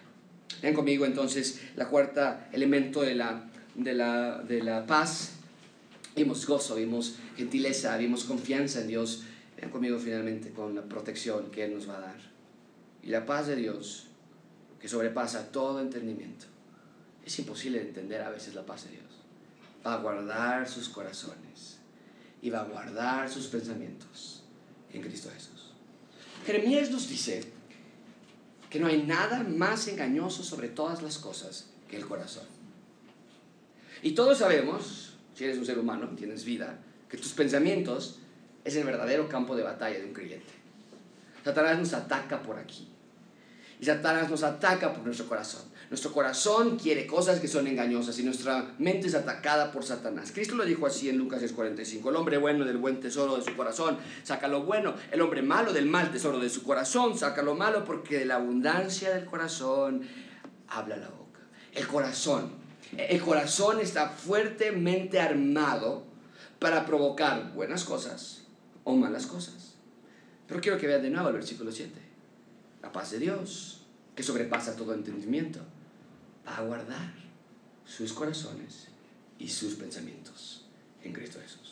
Vean 0.63 0.75
conmigo 0.75 1.05
entonces 1.07 1.61
la 1.77 1.89
cuarta 1.89 2.49
elemento 2.53 3.03
de 3.03 3.15
la, 3.15 3.51
de 3.75 3.95
la, 3.95 4.43
de 4.43 4.63
la 4.63 4.87
paz. 4.87 5.33
Vimos 6.17 6.47
gozo, 6.47 6.77
vimos 6.77 7.17
gentileza, 7.37 7.97
vimos 7.97 8.25
confianza 8.25 8.81
en 8.81 8.89
Dios 8.89 9.25
Ven 9.61 9.71
conmigo 9.71 9.99
finalmente 9.99 10.51
con 10.51 10.75
la 10.75 10.83
protección 10.83 11.51
que 11.51 11.65
Él 11.65 11.75
nos 11.75 11.89
va 11.89 11.99
a 11.99 12.01
dar. 12.01 12.21
Y 13.03 13.09
la 13.09 13.25
paz 13.25 13.47
de 13.47 13.57
Dios, 13.57 14.09
que 14.81 14.89
sobrepasa 14.89 15.53
todo 15.53 15.81
entendimiento. 15.81 16.47
Es 17.25 17.39
imposible 17.39 17.81
entender 17.81 18.21
a 18.23 18.31
veces 18.31 18.55
la 18.55 18.67
paz 18.67 18.85
de 18.85 18.91
Dios. 18.91 19.05
Va 19.87 19.95
a 19.95 19.99
guardar 19.99 20.69
sus 20.69 20.89
corazones 20.89 21.79
y 22.43 22.51
va 22.51 22.61
a 22.61 22.65
guardar 22.65 23.31
sus 23.31 23.47
pensamientos 23.47 24.43
en 24.93 25.03
Cristo 25.03 25.31
Jesús. 25.33 25.54
Jeremías 26.45 26.91
nos 26.91 27.09
dice 27.09 27.43
que 28.69 28.79
no 28.79 28.87
hay 28.87 29.03
nada 29.03 29.43
más 29.45 29.89
engañoso 29.89 30.43
sobre 30.43 30.69
todas 30.69 31.03
las 31.03 31.19
cosas 31.19 31.71
que 31.89 31.97
el 31.97 32.07
corazón. 32.07 32.45
Y 34.03 34.13
todos 34.13 34.39
sabemos, 34.39 35.15
si 35.35 35.45
eres 35.45 35.57
un 35.57 35.65
ser 35.65 35.79
humano, 35.79 36.09
tienes 36.17 36.45
vida, 36.45 36.79
que 37.09 37.17
tus 37.17 37.33
pensamientos 37.33 38.19
es 38.65 38.77
el 38.77 38.85
verdadero 38.85 39.29
campo 39.29 39.57
de 39.57 39.63
batalla 39.63 39.99
de 39.99 40.05
un 40.05 40.13
creyente. 40.13 40.53
Satanás 41.45 41.79
nos 41.79 41.93
ataca 41.95 42.43
por 42.43 42.59
aquí. 42.59 42.89
Y 43.85 43.87
Satanás 43.87 44.31
nos 44.31 44.43
ataca 44.43 44.95
por 44.95 45.05
nuestro 45.05 45.29
corazón. 45.29 45.61
Nuestro 45.91 46.11
corazón 46.11 46.79
quiere 46.79 47.07
cosas 47.07 47.39
que 47.39 47.47
son 47.47 47.67
engañosas 47.67 48.19
y 48.19 48.23
nuestra 48.23 48.73
mente 48.79 49.09
es 49.09 49.15
atacada 49.15 49.71
por 49.73 49.85
Satanás. 49.85 50.33
Cristo 50.33 50.55
lo 50.55 50.65
dijo 50.65 50.87
así 50.87 51.11
en 51.11 51.19
Lucas 51.19 51.43
6:45. 51.43 52.09
El 52.09 52.17
hombre 52.17 52.39
bueno 52.39 52.65
del 52.65 52.79
buen 52.79 52.99
tesoro 52.99 53.37
de 53.37 53.43
su 53.43 53.55
corazón 53.55 53.99
saca 54.23 54.49
lo 54.49 54.63
bueno. 54.63 54.95
El 55.13 55.21
hombre 55.21 55.43
malo 55.43 55.75
del 55.75 55.85
mal 55.85 56.11
tesoro 56.11 56.41
de 56.41 56.49
su 56.49 56.63
corazón 56.63 57.19
saca 57.19 57.43
lo 57.43 57.57
malo 57.57 57.85
porque 57.85 58.21
de 58.21 58.25
la 58.25 58.37
abundancia 58.37 59.15
del 59.15 59.27
corazón 59.27 60.01
habla 60.69 60.97
la 60.97 61.11
boca. 61.11 61.41
El 61.75 61.87
corazón. 61.87 62.53
El 62.97 63.21
corazón 63.21 63.81
está 63.81 64.09
fuertemente 64.09 65.21
armado 65.21 66.07
para 66.59 66.87
provocar 66.87 67.53
buenas 67.53 67.85
cosas 67.85 68.45
o 68.83 68.97
malas 68.97 69.27
cosas. 69.27 69.75
Pero 70.47 70.63
quiero 70.63 70.79
que 70.79 70.87
vean 70.87 71.03
de 71.03 71.11
nuevo 71.11 71.29
el 71.29 71.35
versículo 71.35 71.71
7. 71.71 72.04
La 72.85 72.93
paz 72.93 73.13
de 73.13 73.19
Dios, 73.19 73.81
que 74.15 74.23
sobrepasa 74.23 74.77
todo 74.77 74.93
entendimiento, 74.93 75.59
va 76.47 76.59
a 76.59 76.61
guardar 76.61 77.15
sus 77.87 78.13
corazones 78.13 78.89
y 79.39 79.49
sus 79.49 79.77
pensamientos 79.77 80.67
en 81.03 81.15
Cristo 81.15 81.39
Jesús. 81.41 81.64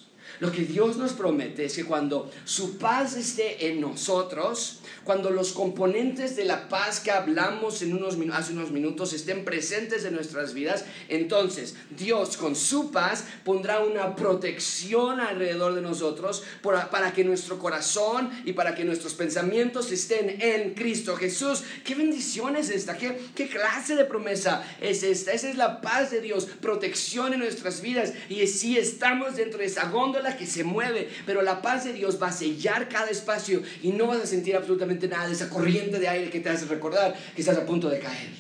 Lo 0.43 0.51
que 0.51 0.63
Dios 0.63 0.97
nos 0.97 1.13
promete 1.13 1.67
es 1.67 1.77
que 1.77 1.85
cuando 1.85 2.29
su 2.45 2.77
paz 2.77 3.15
esté 3.17 3.69
en 3.69 3.81
nosotros, 3.81 4.81
cuando 5.05 5.31
los 5.31 5.53
componentes 5.53 6.35
de 6.35 6.45
la 6.45 6.69
paz 6.69 6.99
que 6.99 7.13
hablamos 7.13 7.81
en 7.81 7.93
unos, 7.95 8.17
hace 8.33 8.53
unos 8.53 8.73
minutos 8.73 9.13
estén 9.13 9.45
presentes 9.45 10.05
en 10.05 10.17
nuestras 10.17 10.53
vidas, 10.53 10.85
entonces 11.09 11.77
Dios 11.97 12.37
con 12.37 12.57
su 12.57 12.91
paz 12.91 13.23
pondrá 13.45 13.85
una 13.85 14.17
protección 14.17 15.21
alrededor 15.21 15.77
de 15.77 15.81
nosotros 15.81 16.43
para 16.61 17.13
que 17.13 17.23
nuestro 17.23 17.61
corazón 17.61 18.29
y 18.45 18.53
para 18.53 18.75
que 18.75 18.85
nuestros 18.85 19.15
pensamientos 19.15 19.93
estén 19.93 20.43
en 20.43 20.75
Cristo 20.75 21.15
Jesús. 21.15 21.63
¿Qué 21.85 21.95
bendición 21.95 22.57
es 22.57 22.69
esta? 22.69 22.99
¿Qué, 22.99 23.17
qué 23.37 23.47
clase 23.47 23.95
de 23.95 24.07
promesa 24.07 24.69
es 24.81 25.05
esta? 25.05 25.31
Esa 25.31 25.49
es 25.49 25.57
la 25.57 25.81
paz 25.81 26.11
de 26.11 26.21
Dios, 26.21 26.49
protección 26.61 27.33
en 27.33 27.39
nuestras 27.39 27.81
vidas. 27.81 28.13
Y 28.29 28.45
si 28.49 28.77
estamos 28.77 29.37
dentro 29.37 29.61
de 29.61 29.67
esa 29.67 29.89
góndola 29.89 30.32
que 30.37 30.47
se 30.47 30.65
mueve, 30.65 31.09
pero 31.27 31.43
la 31.43 31.63
paz 31.63 31.85
de 31.85 31.93
Dios 31.93 32.21
va 32.21 32.29
a 32.29 32.33
sellar 32.33 32.89
cada 32.89 33.11
espacio 33.11 33.63
y 33.83 33.93
no 33.93 34.07
vas 34.07 34.23
a 34.23 34.27
sentir 34.27 34.57
absolutamente 34.57 35.09
nada 35.09 35.27
de 35.27 35.35
esa 35.35 35.49
corriente 35.49 35.99
de 35.99 36.09
aire 36.09 36.31
que 36.31 36.41
te 36.41 36.49
hace 36.49 36.67
recordar 36.67 37.17
que 37.35 37.43
estás 37.43 37.59
a 37.59 37.67
punto 37.67 37.89
de 37.89 37.99
caer. 37.99 38.31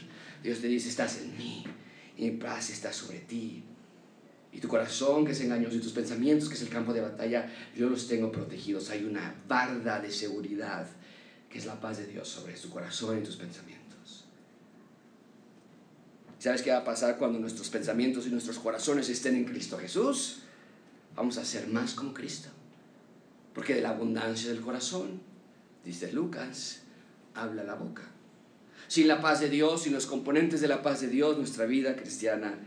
Dios 0.42 0.60
te 0.60 0.66
dice, 0.66 0.88
estás 0.88 1.18
en 1.18 1.36
mí 1.36 1.64
y 2.16 2.30
mi 2.30 2.30
paz 2.32 2.70
está 2.70 2.92
sobre 2.92 3.20
ti. 3.20 3.64
Y 4.52 4.60
tu 4.60 4.68
corazón 4.68 5.24
que 5.24 5.32
es 5.32 5.40
engañoso 5.40 5.76
y 5.76 5.80
tus 5.80 5.92
pensamientos 5.92 6.48
que 6.48 6.54
es 6.54 6.62
el 6.62 6.68
campo 6.68 6.92
de 6.92 7.00
batalla, 7.00 7.50
yo 7.74 7.88
los 7.88 8.06
tengo 8.06 8.30
protegidos. 8.30 8.90
Hay 8.90 9.04
una 9.04 9.34
barda 9.48 9.98
de 9.98 10.10
seguridad 10.10 10.86
que 11.48 11.58
es 11.58 11.66
la 11.66 11.80
paz 11.80 11.98
de 11.98 12.06
Dios 12.06 12.28
sobre 12.28 12.54
tu 12.54 12.68
corazón 12.68 13.18
y 13.18 13.22
tus 13.22 13.36
pensamientos. 13.36 13.82
¿Sabes 16.38 16.62
qué 16.62 16.70
va 16.70 16.78
a 16.78 16.84
pasar 16.84 17.18
cuando 17.18 17.38
nuestros 17.38 17.70
pensamientos 17.70 18.26
y 18.26 18.30
nuestros 18.30 18.58
corazones 18.58 19.08
estén 19.08 19.36
en 19.36 19.44
Cristo 19.44 19.78
Jesús? 19.78 20.40
Vamos 21.14 21.38
a 21.38 21.44
ser 21.44 21.68
más 21.68 21.94
como 21.94 22.14
Cristo. 22.14 22.48
Porque 23.54 23.74
de 23.74 23.82
la 23.82 23.90
abundancia 23.90 24.50
del 24.50 24.60
corazón, 24.60 25.20
dice 25.84 26.12
Lucas, 26.12 26.82
habla 27.34 27.64
la 27.64 27.74
boca. 27.74 28.02
Sin 28.88 29.08
la 29.08 29.20
paz 29.20 29.40
de 29.40 29.48
Dios, 29.48 29.82
sin 29.82 29.92
los 29.92 30.06
componentes 30.06 30.60
de 30.60 30.68
la 30.68 30.82
paz 30.82 31.00
de 31.00 31.08
Dios, 31.08 31.36
nuestra 31.38 31.66
vida 31.66 31.96
cristiana 31.96 32.58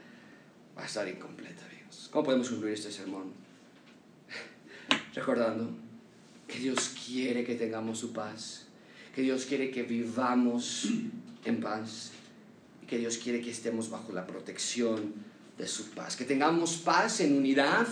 va 0.77 0.83
a 0.83 0.85
estar 0.85 1.07
incompleta, 1.07 1.65
amigos. 1.65 2.09
¿Cómo 2.11 2.25
podemos 2.25 2.49
concluir 2.49 2.73
este 2.73 2.91
sermón? 2.91 3.33
Recordando 5.13 5.69
que 6.47 6.59
Dios 6.59 6.95
quiere 7.05 7.43
que 7.43 7.55
tengamos 7.55 7.99
su 7.99 8.13
paz, 8.13 8.67
que 9.13 9.21
Dios 9.21 9.45
quiere 9.45 9.71
que 9.71 9.83
vivamos 9.83 10.87
en 11.45 11.59
paz 11.59 12.11
y 12.83 12.85
que 12.85 12.97
Dios 12.97 13.17
quiere 13.17 13.41
que 13.41 13.51
estemos 13.51 13.89
bajo 13.89 14.11
la 14.11 14.27
protección 14.27 15.13
de 15.57 15.67
su 15.67 15.91
paz, 15.91 16.15
que 16.15 16.25
tengamos 16.25 16.77
paz 16.77 17.21
en 17.21 17.37
unidad, 17.37 17.87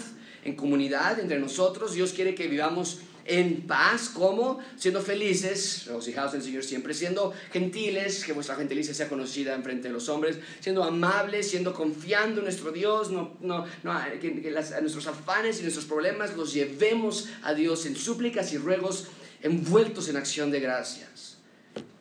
en 0.45 0.55
comunidad 0.55 1.19
entre 1.19 1.39
nosotros. 1.39 1.93
Dios 1.93 2.13
quiere 2.13 2.35
que 2.35 2.47
vivamos 2.47 2.99
en 3.25 3.61
paz, 3.61 4.09
como 4.09 4.59
siendo 4.75 5.01
felices, 5.01 5.85
regocijados 5.87 6.33
en 6.33 6.39
el 6.39 6.45
Señor 6.45 6.63
siempre, 6.63 6.93
siendo 6.93 7.33
gentiles, 7.51 8.25
que 8.25 8.33
vuestra 8.33 8.55
gentilicia 8.55 8.93
sea 8.93 9.07
conocida 9.07 9.55
en 9.55 9.63
frente 9.63 9.87
de 9.87 9.93
los 9.93 10.09
hombres, 10.09 10.39
siendo 10.59 10.83
amables, 10.83 11.49
siendo 11.49 11.73
confiando 11.73 12.39
en 12.39 12.45
nuestro 12.45 12.71
Dios, 12.71 13.11
no, 13.11 13.37
que, 14.19 14.53
nuestros 14.81 15.07
afanes 15.07 15.59
y 15.59 15.63
nuestros 15.63 15.85
problemas 15.85 16.35
los 16.35 16.53
llevemos 16.53 17.29
a 17.43 17.53
Dios 17.53 17.85
en 17.85 17.95
súplicas 17.95 18.51
y 18.53 18.57
ruegos 18.57 19.07
envueltos 19.41 20.09
en 20.09 20.17
acción 20.17 20.51
de 20.51 20.59
gracias. 20.59 21.32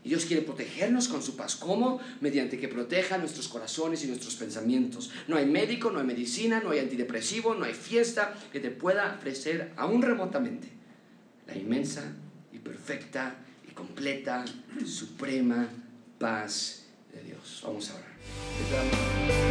Y 0.04 0.08
Dios 0.08 0.24
quiere 0.24 0.42
protegernos 0.42 1.08
con 1.08 1.22
su 1.22 1.36
paz. 1.36 1.56
¿Cómo? 1.56 2.00
Mediante 2.20 2.58
que 2.58 2.68
proteja 2.68 3.18
nuestros 3.18 3.48
corazones 3.48 4.02
y 4.04 4.08
nuestros 4.08 4.34
pensamientos. 4.34 5.10
No 5.28 5.36
hay 5.36 5.46
médico, 5.46 5.90
no 5.90 6.00
hay 6.00 6.06
medicina, 6.06 6.60
no 6.62 6.70
hay 6.70 6.80
antidepresivo, 6.80 7.54
no 7.54 7.64
hay 7.64 7.74
fiesta 7.74 8.34
que 8.52 8.60
te 8.60 8.70
pueda 8.70 9.16
ofrecer 9.18 9.72
aún 9.76 10.02
remotamente 10.02 10.68
la 11.46 11.56
inmensa 11.56 12.12
y 12.52 12.58
perfecta 12.58 13.36
y 13.68 13.72
completa, 13.72 14.44
suprema 14.84 15.68
paz 16.18 16.86
de 17.12 17.22
Dios. 17.22 17.60
Vamos 17.64 17.90
a 17.90 17.94
orar. 17.94 19.41